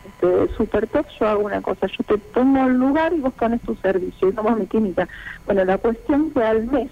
[0.05, 3.61] este, super top, yo hago una cosa, yo te pongo el lugar y vos pones
[3.61, 5.07] tu servicio y somos mi química.
[5.45, 6.89] Bueno, la cuestión que al mes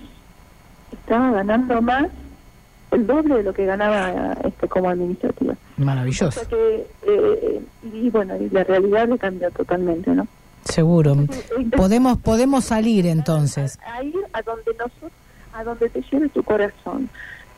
[0.91, 2.07] estaba ganando más
[2.91, 5.53] el doble de lo que ganaba este como administrativa.
[5.78, 6.28] Maravilloso.
[6.28, 7.62] O sea que, eh,
[7.93, 10.28] y bueno, y la realidad le cambió totalmente, ¿no?
[10.66, 11.16] Seguro.
[11.76, 13.80] Podemos, podemos salir entonces.
[13.86, 15.12] A ir a donde nosotros,
[15.64, 17.09] donde te lleve tu corazón.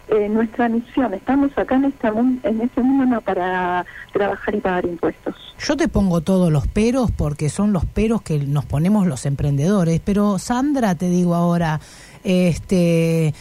[0.09, 5.33] Eh, nuestra misión, estamos acá en, esta, en este mundo para trabajar y pagar impuestos.
[5.59, 10.01] Yo te pongo todos los peros porque son los peros que nos ponemos los emprendedores.
[10.03, 11.79] Pero Sandra, te digo ahora,
[12.23, 13.33] este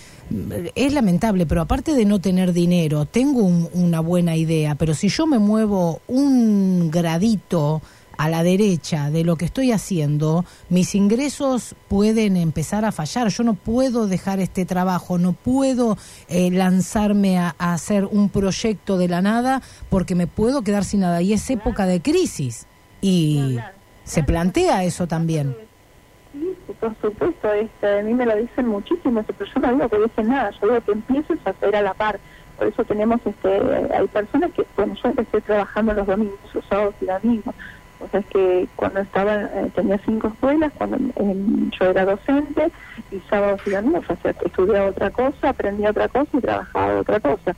[0.77, 5.09] es lamentable, pero aparte de no tener dinero, tengo un- una buena idea, pero si
[5.09, 7.83] yo me muevo un gradito
[8.17, 13.29] a la derecha de lo que estoy haciendo, mis ingresos pueden empezar a fallar.
[13.29, 15.97] Yo no puedo dejar este trabajo, no puedo
[16.29, 21.01] eh, lanzarme a, a hacer un proyecto de la nada porque me puedo quedar sin
[21.01, 21.23] nada.
[21.23, 22.67] Y es época de crisis.
[23.01, 23.59] Y
[24.05, 25.57] se plantea eso también.
[26.33, 29.99] Sí, por supuesto, este, a mí me lo dicen muchísimo, pero yo no digo que
[29.99, 32.19] dejen nada, yo digo que empieces a hacer a la par.
[32.57, 33.49] Por eso tenemos, este,
[33.95, 37.55] hay personas que, bueno, yo empecé trabajando los domingos, los sábados y domingos.
[38.05, 42.71] O sea, es que cuando estaba, eh, tenía cinco escuelas, cuando em, yo era docente,
[43.11, 47.21] y sábados y domingos, o sea, estudiaba otra cosa, aprendía otra cosa y trabajaba otra
[47.21, 47.55] cosa.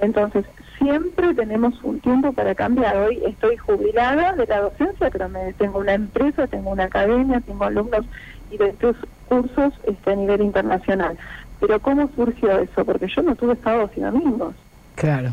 [0.00, 0.44] Entonces,
[0.78, 2.96] siempre tenemos un tiempo para cambiar.
[2.96, 7.64] Hoy estoy jubilada de la docencia, pero me, tengo una empresa, tengo una academia, tengo
[7.64, 8.04] alumnos
[8.50, 8.96] y de estos
[9.28, 11.16] cursos este, a nivel internacional.
[11.60, 12.84] Pero ¿cómo surgió eso?
[12.84, 14.54] Porque yo no tuve sábados y domingos.
[14.96, 15.32] Claro.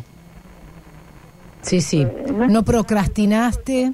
[1.62, 2.08] Sí, sí.
[2.48, 3.94] No procrastinaste.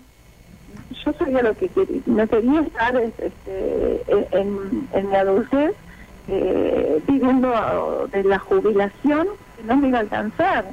[1.03, 2.01] Yo sabía lo que quería.
[2.05, 4.01] No quería estar este,
[4.31, 5.73] en, en mi adultez
[6.27, 10.65] eh, viviendo de la jubilación que no me iba a alcanzar.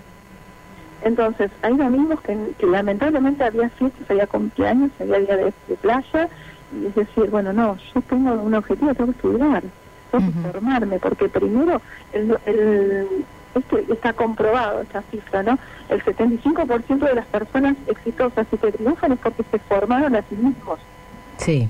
[1.04, 6.28] Entonces, hay domingos que, que lamentablemente había fiestas, había cumpleaños, había día de, de playa,
[6.72, 9.62] y es decir, bueno, no, yo tengo un objetivo, tengo que estudiar,
[10.10, 11.82] tengo que formarme, porque primero,
[12.12, 13.06] el, el,
[13.54, 15.58] esto está comprobado, esta cifra, ¿no?
[15.88, 20.36] El 75% de las personas exitosas y que triunfan es porque se formaron a sí
[20.36, 20.78] mismos.
[21.38, 21.68] Sí.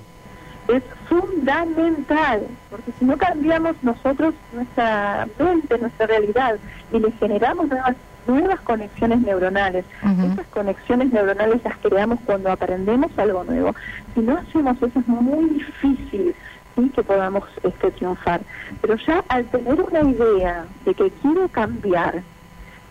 [0.68, 6.56] Es fundamental, porque si no cambiamos nosotros nuestra mente, nuestra realidad,
[6.92, 9.84] y le generamos nuevas nuevas conexiones neuronales.
[10.32, 13.74] Esas conexiones neuronales las creamos cuando aprendemos algo nuevo.
[14.14, 16.34] Si no hacemos eso es muy difícil
[16.76, 16.90] ¿sí?
[16.90, 18.40] que podamos este, triunfar.
[18.80, 22.22] Pero ya al tener una idea de que quiero cambiar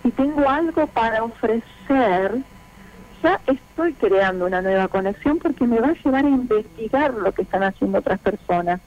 [0.04, 2.40] y tengo algo para ofrecer,
[3.22, 7.44] ya estoy creando una nueva conexión porque me va a llevar a investigar lo que
[7.44, 8.82] están haciendo otras personas.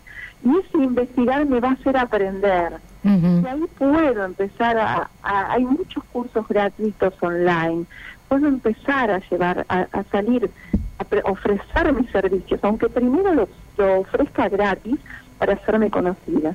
[0.45, 2.74] Y ese investigar me va a hacer aprender.
[3.05, 7.84] Y ahí puedo empezar a, Hay muchos cursos gratuitos online.
[8.28, 10.51] Puedo empezar a llevar, a, salir,
[10.99, 13.47] a ofrecer mis servicios, aunque primero
[13.77, 14.97] lo, ofrezca gratis
[15.39, 16.55] para hacerme conocida.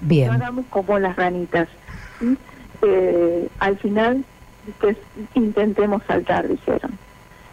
[0.00, 0.30] Bien.
[0.30, 1.68] hagamos como las ranitas.
[2.82, 4.24] Eh, al final,
[4.80, 4.96] pues,
[5.34, 6.92] intentemos saltar, dijeron.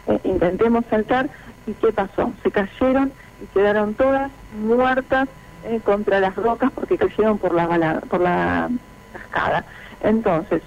[0.06, 1.28] Eh, intentemos saltar,
[1.66, 2.32] ¿y qué pasó?
[2.42, 4.30] Se cayeron y quedaron todas
[4.60, 5.28] muertas
[5.64, 8.70] eh, contra las rocas porque cayeron por la, por la
[9.12, 9.64] cascada.
[10.02, 10.62] Entonces,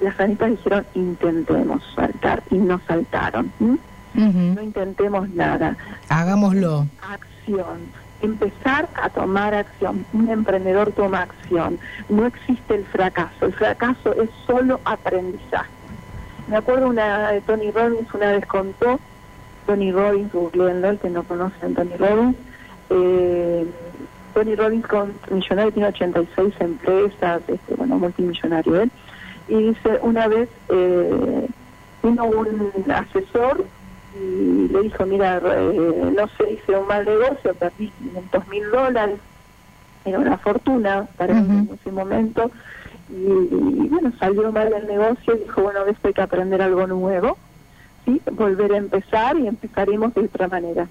[0.00, 3.52] las ranitas dijeron, intentemos saltar, y no saltaron.
[4.14, 5.76] No intentemos nada.
[6.08, 6.86] Hagámoslo.
[7.02, 10.04] Acción empezar a tomar acción.
[10.12, 11.78] Un emprendedor toma acción.
[12.08, 13.46] No existe el fracaso.
[13.46, 15.70] El fracaso es solo aprendizaje.
[16.48, 18.98] Me acuerdo una de Tony Robbins una vez contó,
[19.66, 22.36] Tony Robbins, googleenlo, el que no conoce a Tony Robbins,
[22.88, 23.66] eh,
[24.32, 28.90] Tony Robbins con millonario tiene 86 empresas, este, bueno, multimillonario él,
[29.46, 31.48] y dice, una vez eh,
[32.02, 33.66] vino un asesor
[34.18, 39.18] y le dijo, mira, eh, no sé, hice un mal negocio, perdí 500 mil dólares,
[40.04, 42.50] era una fortuna para en ese momento,
[43.10, 47.38] y, bueno, salió mal el negocio y dijo, bueno, esto hay que aprender algo nuevo,
[48.04, 48.20] ¿sí?
[48.32, 50.88] volver a empezar y empezaremos de otra manera.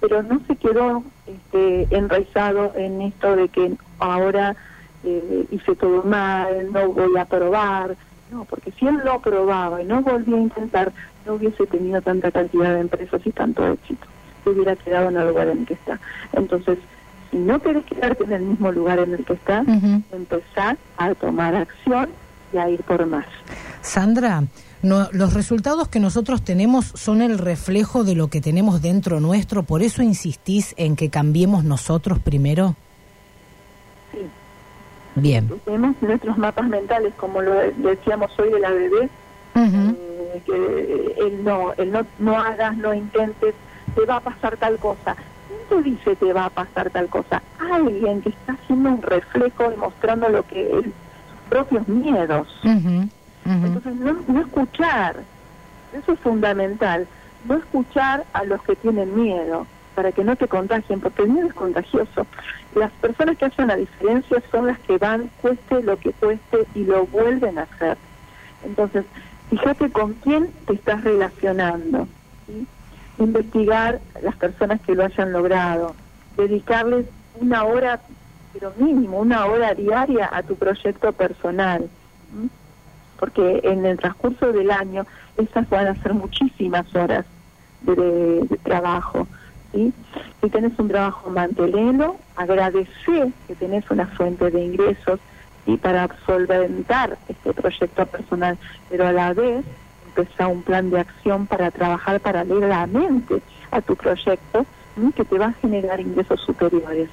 [0.00, 4.56] Pero no se quedó este, enraizado en esto de que ahora
[5.04, 7.96] eh, hice todo mal, no voy a probar,
[8.30, 10.92] no, porque si él lo probaba y no volvía a intentar,
[11.26, 14.06] no hubiese tenido tanta cantidad de empresas y tanto éxito.
[14.44, 16.00] Se hubiera quedado en el lugar en el que está.
[16.32, 16.78] Entonces,
[17.30, 19.66] si no querés quedarte en el mismo lugar en el que estás,
[20.12, 22.10] empezar a tomar acción
[22.52, 23.26] y a ir por más.
[23.80, 24.44] Sandra,
[24.82, 29.62] no, los resultados que nosotros tenemos son el reflejo de lo que tenemos dentro nuestro,
[29.62, 32.74] por eso insistís en que cambiemos nosotros primero.
[35.14, 35.48] Bien.
[35.64, 39.08] Tenemos nuestros mapas mentales, como lo decíamos hoy de la bebé,
[39.54, 43.54] eh, que él no, él no, no hagas, no intentes,
[43.94, 45.16] te va a pasar tal cosa.
[45.48, 47.42] ¿Quién te dice te va a pasar tal cosa?
[47.70, 52.48] Alguien que está haciendo un reflejo demostrando lo que sus propios miedos.
[53.44, 55.16] Entonces, no, no escuchar,
[55.92, 57.06] eso es fundamental,
[57.44, 61.48] no escuchar a los que tienen miedo para que no te contagien, porque el miedo
[61.48, 62.26] es contagioso.
[62.74, 66.84] Las personas que hacen la diferencia son las que van, cueste lo que cueste, y
[66.84, 67.98] lo vuelven a hacer.
[68.64, 69.04] Entonces,
[69.52, 72.08] fíjate con quién te estás relacionando.
[73.18, 75.94] Investigar las personas que lo hayan logrado.
[76.38, 77.04] Dedicarles
[77.38, 78.00] una hora,
[78.54, 81.90] pero mínimo, una hora diaria a tu proyecto personal.
[83.20, 87.26] Porque en el transcurso del año, esas van a ser muchísimas horas
[87.82, 89.28] de trabajo.
[89.72, 95.20] Si tenés un trabajo, mantelelo, agradece que tenés una fuente de ingresos
[95.66, 98.58] y para solventar este proyecto personal,
[98.90, 99.64] pero a la vez
[100.06, 103.40] empezar un plan de acción para trabajar paralelamente
[103.70, 104.66] a tu proyecto
[105.16, 107.08] que te va a generar ingresos superiores.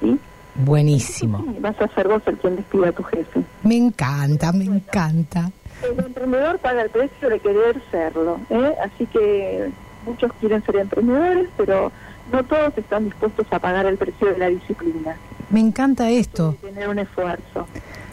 [0.00, 0.18] ¿sí?
[0.54, 1.44] Buenísimo.
[1.60, 3.42] vas a ser vos el quien despida a tu jefe.
[3.62, 5.50] Me encanta, me encanta.
[5.82, 8.74] El emprendedor paga el precio de querer serlo, ¿eh?
[8.84, 9.70] así que
[10.04, 11.92] muchos quieren ser emprendedores, pero
[12.32, 15.16] no todos están dispuestos a pagar el precio de la disciplina.
[15.50, 16.56] Me encanta esto.
[16.60, 17.66] Tener un esfuerzo.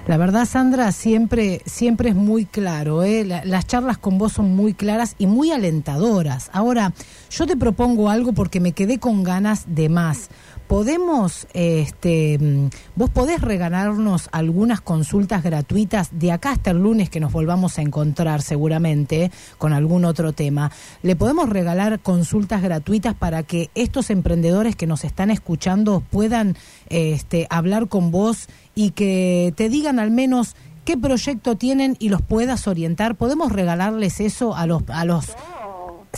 [0.07, 3.03] La verdad, Sandra, siempre, siempre es muy claro.
[3.03, 3.25] ¿eh?
[3.25, 6.49] las charlas con vos son muy claras y muy alentadoras.
[6.53, 6.93] Ahora,
[7.29, 10.29] yo te propongo algo porque me quedé con ganas de más
[10.67, 17.19] podemos, este, mm, vos podés regalarnos algunas consultas gratuitas de acá hasta el lunes que
[17.19, 20.71] nos volvamos a encontrar seguramente con algún otro tema.
[21.01, 26.57] Le podemos regalar consultas gratuitas para que estos emprendedores que nos están escuchando puedan
[26.89, 30.55] este, hablar con vos y que te digan al menos
[30.85, 33.15] qué proyecto tienen y los puedas orientar.
[33.15, 34.83] ¿Podemos regalarles eso a los...
[34.89, 35.35] A los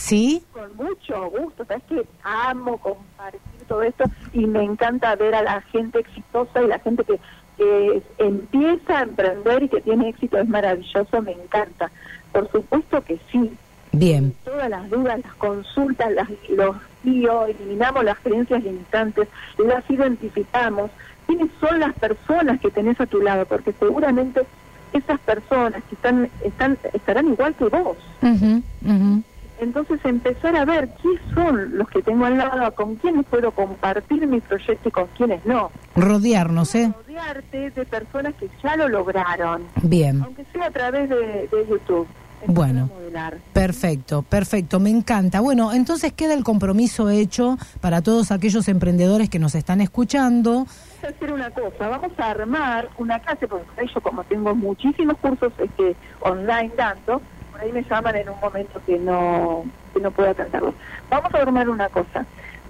[0.00, 0.42] ¿Sí?
[0.52, 1.64] Con mucho gusto.
[1.66, 6.66] Sabes que amo compartir todo esto y me encanta ver a la gente exitosa y
[6.66, 7.20] la gente que,
[8.16, 11.90] empieza a emprender y que tiene éxito es maravilloso, me encanta.
[12.32, 13.52] Por supuesto que sí.
[13.92, 14.34] Bien.
[14.44, 16.74] Todas las dudas, las consultas, las, los
[17.04, 19.28] guíos, eliminamos las creencias limitantes,
[19.58, 20.90] las identificamos.
[21.26, 23.44] ¿Quiénes son las personas que tenés a tu lado?
[23.44, 24.40] Porque seguramente
[24.94, 27.98] esas personas que están, están estarán igual que vos.
[29.60, 34.26] Entonces empezar a ver quiénes son los que tengo al lado, con quiénes puedo compartir
[34.26, 35.70] mi proyecto y con quiénes no.
[35.94, 36.92] Rodearnos, ¿eh?
[37.06, 39.64] Rodearte de personas que ya lo lograron.
[39.82, 40.22] Bien.
[40.22, 42.06] Aunque sea a través de, YouTube.
[42.46, 42.88] Bueno,
[43.52, 45.40] perfecto, perfecto, me encanta.
[45.40, 50.50] Bueno, entonces queda el compromiso hecho para todos aquellos emprendedores que nos están escuchando.
[50.50, 55.18] Vamos a hacer una cosa, vamos a armar una clase, porque yo como tengo muchísimos
[55.18, 57.20] cursos este, online dando,
[57.60, 60.74] por ahí me llaman en un momento que no, que no puedo atenderlos.
[61.10, 62.24] Vamos a armar una cosa.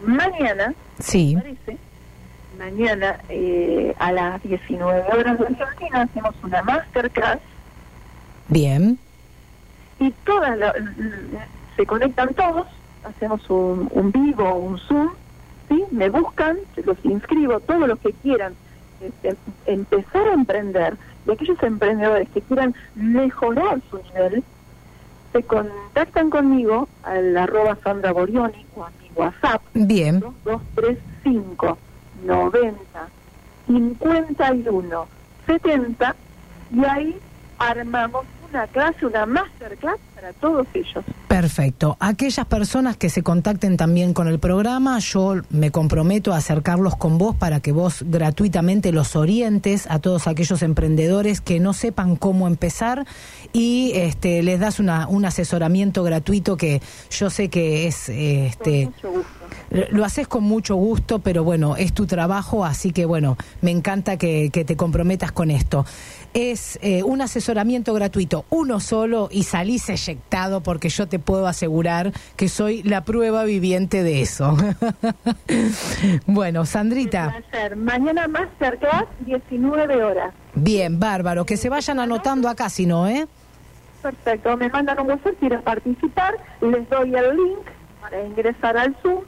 [0.04, 1.36] Mañana, sí.
[1.36, 1.76] parece,
[2.58, 7.38] mañana eh, a las 19 horas de Argentina hacemos una masterclass
[8.48, 8.98] Bien.
[10.00, 10.74] y todas la-
[11.76, 12.66] se conectan todos,
[13.04, 15.10] hacemos un, un vivo, un Zoom,
[15.68, 15.84] ¿sí?
[15.92, 18.54] Me buscan, los inscribo, todos los que quieran
[19.00, 19.36] este,
[19.66, 24.42] empezar a emprender, y aquellos emprendedores que quieran mejorar su nivel,
[25.32, 30.20] se contactan conmigo al arroba Sandra Borioni o a mi WhatsApp, Bien.
[30.44, 31.78] 235
[32.24, 33.08] 90
[33.66, 35.06] 51
[35.46, 36.16] 70
[36.72, 37.18] y ahí
[37.58, 41.04] armamos una clase, una masterclass para todos ellos.
[41.28, 41.96] Perfecto.
[42.00, 47.18] Aquellas personas que se contacten también con el programa, yo me comprometo a acercarlos con
[47.18, 52.46] vos para que vos gratuitamente los orientes a todos aquellos emprendedores que no sepan cómo
[52.46, 53.06] empezar
[53.52, 59.10] y este, les das una, un asesoramiento gratuito que yo sé que es este, Mucho
[59.10, 59.39] gusto.
[59.70, 64.16] Lo haces con mucho gusto, pero bueno, es tu trabajo, así que bueno, me encanta
[64.16, 65.86] que, que te comprometas con esto.
[66.34, 72.12] Es eh, un asesoramiento gratuito, uno solo, y salís eyectado porque yo te puedo asegurar
[72.36, 74.56] que soy la prueba viviente de eso.
[76.26, 77.40] bueno, Sandrita.
[77.76, 80.34] Mañana masterclass, 19 horas.
[80.54, 83.28] bien, bárbaro, que se vayan anotando acá, si no, ¿eh?
[84.02, 87.66] Perfecto, me mandan un WhatsApp, quieren participar, les doy el link
[88.00, 89.20] para ingresar al Zoom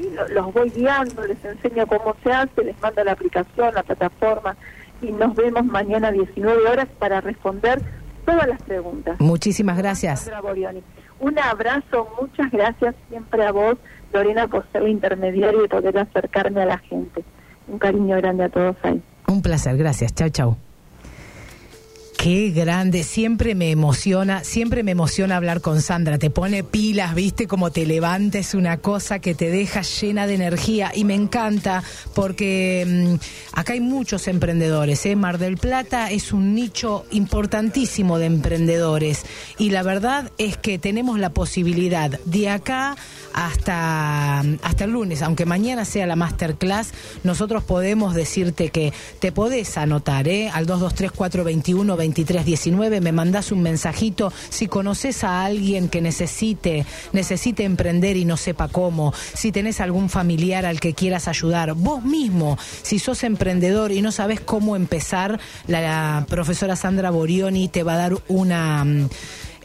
[0.00, 4.56] lo- los voy guiando, les enseño cómo se hace, les mando la aplicación, la plataforma
[5.00, 7.80] y nos vemos mañana a 19 horas para responder
[8.24, 9.20] todas las preguntas.
[9.20, 10.30] Muchísimas gracias.
[11.20, 13.76] Un abrazo, muchas gracias siempre a vos,
[14.12, 17.24] Lorena, por ser la intermediaria y poder acercarme a la gente.
[17.68, 19.00] Un cariño grande a todos ahí.
[19.28, 20.14] Un placer, gracias.
[20.14, 20.56] Chau, chau.
[22.22, 27.48] Qué grande, siempre me emociona, siempre me emociona hablar con Sandra, te pone pilas, viste
[27.48, 31.82] cómo te levanta, es una cosa que te deja llena de energía y me encanta
[32.14, 32.86] porque
[33.18, 35.16] mm, acá hay muchos emprendedores, ¿eh?
[35.16, 39.24] Mar del Plata es un nicho importantísimo de emprendedores
[39.58, 42.94] y la verdad es que tenemos la posibilidad de acá
[43.34, 46.92] hasta, hasta el lunes, aunque mañana sea la masterclass,
[47.24, 50.50] nosotros podemos decirte que te podés anotar ¿eh?
[50.50, 50.66] al
[52.14, 54.32] 223-421-2319, me mandás un mensajito.
[54.48, 60.08] Si conoces a alguien que necesite, necesite emprender y no sepa cómo, si tenés algún
[60.08, 65.40] familiar al que quieras ayudar, vos mismo, si sos emprendedor y no sabes cómo empezar,
[65.66, 68.86] la, la profesora Sandra Borioni te va a dar una...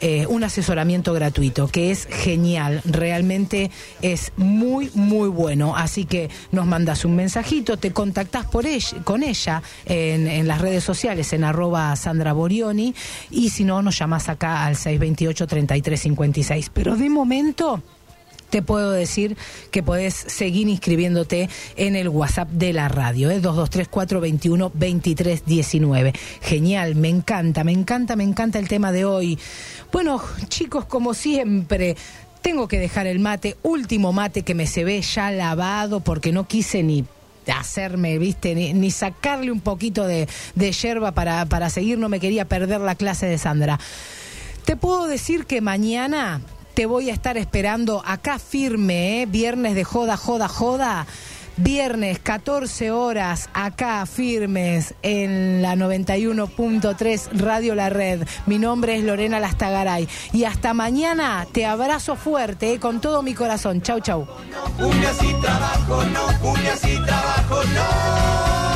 [0.00, 3.70] eh, un asesoramiento gratuito, que es genial, realmente
[4.02, 5.76] es muy, muy bueno.
[5.76, 10.84] Así que nos mandas un mensajito, te contactás por ella, con ella en, las redes
[10.84, 12.94] sociales, en arroba Sandra Borioni,
[13.30, 16.70] y si no, nos llamas acá al 628-3356.
[16.72, 17.82] Pero de momento
[18.50, 19.36] te puedo decir
[19.70, 23.42] que podés seguir inscribiéndote en el WhatsApp de la radio, ¿eh?
[23.42, 26.14] 223-421-2319.
[26.40, 29.38] Genial, me encanta, me encanta, me encanta el tema de hoy.
[29.92, 31.96] Bueno, chicos, como siempre,
[32.42, 36.46] tengo que dejar el mate, último mate que me se ve ya lavado porque no
[36.46, 37.04] quise ni
[37.46, 42.20] hacerme, viste, ni, ni sacarle un poquito de, de yerba para, para seguir, no me
[42.20, 43.80] quería perder la clase de Sandra.
[44.64, 46.42] Te puedo decir que mañana
[46.78, 49.26] te voy a estar esperando acá firme, ¿eh?
[49.26, 51.08] viernes de joda, joda, joda.
[51.56, 58.28] Viernes, 14 horas, acá firmes en la 91.3 Radio La Red.
[58.46, 60.06] Mi nombre es Lorena Lastagaray.
[60.32, 62.78] Y hasta mañana te abrazo fuerte, ¿eh?
[62.78, 63.82] con todo mi corazón.
[63.82, 64.28] Chau, chau.
[67.74, 68.67] No.